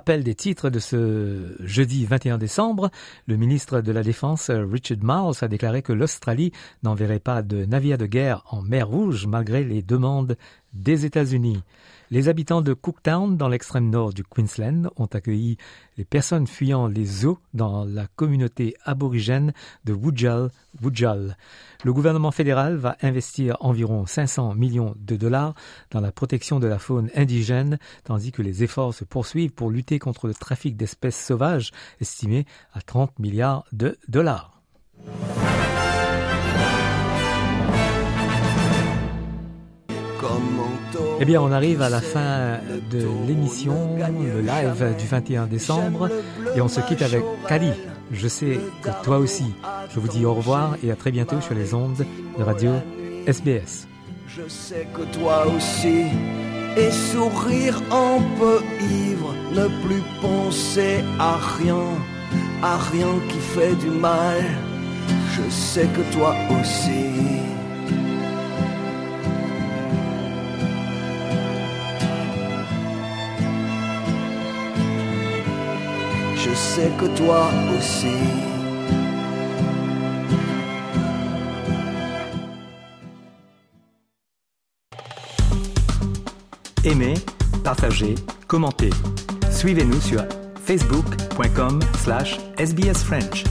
rappel 0.08 0.24
des 0.24 0.36
titres 0.36 0.70
de 0.70 0.80
ce 0.80 1.58
jeudi 1.60 2.06
21 2.06 2.38
décembre, 2.38 2.92
le 3.28 3.36
ministre 3.36 3.82
de 3.82 3.92
la 3.92 4.04
Défense 4.04 4.50
Richard 4.50 5.00
Marles 5.02 5.36
a 5.42 5.50
déclaré 5.50 5.82
que 5.82 5.92
l'Australie 5.92 6.54
n'enverrait 6.82 7.20
pas 7.20 7.42
de 7.42 7.66
navires 7.66 7.98
de 7.98 8.06
guerre 8.06 8.42
en 8.50 8.62
mer 8.62 8.88
Rouge 8.88 9.28
malgré 9.28 9.66
les 9.66 9.82
demandes 9.82 10.38
des 10.72 11.06
États-Unis. 11.06 11.62
Les 12.10 12.30
habitants 12.30 12.62
de 12.62 12.74
Cooktown, 12.74 13.36
dans 13.36 13.50
l'extrême 13.50 13.90
nord 13.90 14.14
du 14.14 14.24
Queensland, 14.24 14.90
ont 14.96 15.08
accueilli 15.08 15.58
les 15.98 16.06
personnes 16.06 16.48
fuyant 16.48 16.88
les 16.88 17.26
eaux 17.26 17.38
dans 17.54 17.84
la 17.84 18.08
communauté 18.08 18.76
aborigène 18.86 19.52
de 19.84 19.92
Wujal, 19.92 20.50
Wujal. 20.82 21.36
Le 21.84 21.92
gouvernement 21.92 22.32
fédéral 22.32 22.78
va 22.78 22.96
investir 23.02 23.58
environ 23.60 24.06
500 24.06 24.56
millions 24.56 24.96
de 24.98 25.18
dollars 25.18 25.54
dans 25.92 26.00
la 26.00 26.14
protection 26.14 26.60
de 26.62 26.68
la 26.68 26.80
faune 26.80 27.10
indigène, 27.14 27.78
tandis 28.06 28.32
que 28.32 28.42
les 28.42 28.64
efforts 28.64 28.94
se 28.94 29.04
poursuivent 29.04 29.52
pour 29.52 29.70
lutter 29.70 30.00
contre 30.00 30.28
le 30.28 30.34
trafic 30.34 30.78
d'espèces 30.78 31.22
sauvages, 31.22 31.72
estimé 32.00 32.46
à 32.74 32.82
30 32.82 33.20
milliards 33.20 33.66
de 33.74 33.98
dollars. 34.08 34.62
Eh 41.20 41.26
bien, 41.26 41.42
on 41.42 41.52
arrive 41.52 41.82
à 41.82 41.90
la 41.90 42.02
fin 42.02 42.60
de 42.92 43.06
l'émission, 43.28 43.98
le 43.98 44.42
live 44.42 44.96
du 44.98 45.08
21 45.08 45.48
décembre, 45.48 46.10
et 46.56 46.62
on 46.62 46.68
se 46.68 46.80
quitte 46.82 47.02
avec 47.02 47.24
Kali. 47.48 47.72
Je 48.12 48.28
sais 48.28 48.60
que 48.82 48.90
toi 49.04 49.18
aussi. 49.18 49.54
Je 49.94 50.00
vous 50.00 50.08
dis 50.08 50.26
au 50.26 50.34
revoir 50.34 50.76
et 50.84 50.92
à 50.92 50.96
très 50.96 51.12
bientôt 51.12 51.42
sur 51.42 51.56
les 51.56 51.74
ondes 51.74 52.06
de 52.38 52.44
radio 52.44 52.72
SBS. 53.26 53.88
Je 54.28 54.48
sais 54.48 54.88
que 54.94 55.02
toi 55.18 55.46
aussi, 55.48 56.04
et 56.78 56.92
sourire 56.92 57.82
un 57.92 58.22
peu 58.40 58.62
ivre, 59.10 59.34
ne 59.54 59.68
plus 59.86 60.04
penser 60.22 61.04
à 61.20 61.38
rien, 61.58 61.86
à 62.62 62.78
rien 62.78 63.14
qui 63.30 63.40
fait 63.40 63.76
du 63.76 63.90
mal. 63.90 64.44
Je 65.36 65.50
sais 65.50 65.88
que 65.88 66.14
toi 66.14 66.36
aussi. 66.52 67.57
Que 76.86 77.06
toi 77.18 77.50
aussi. 77.76 78.08
Aimez, 86.84 87.16
partagez, 87.64 88.16
commentez. 88.48 88.92
Suivez-nous 89.50 90.00
sur 90.00 90.24
facebook.com 90.66 91.80
slash 92.04 92.38
sbsfrench. 92.58 93.44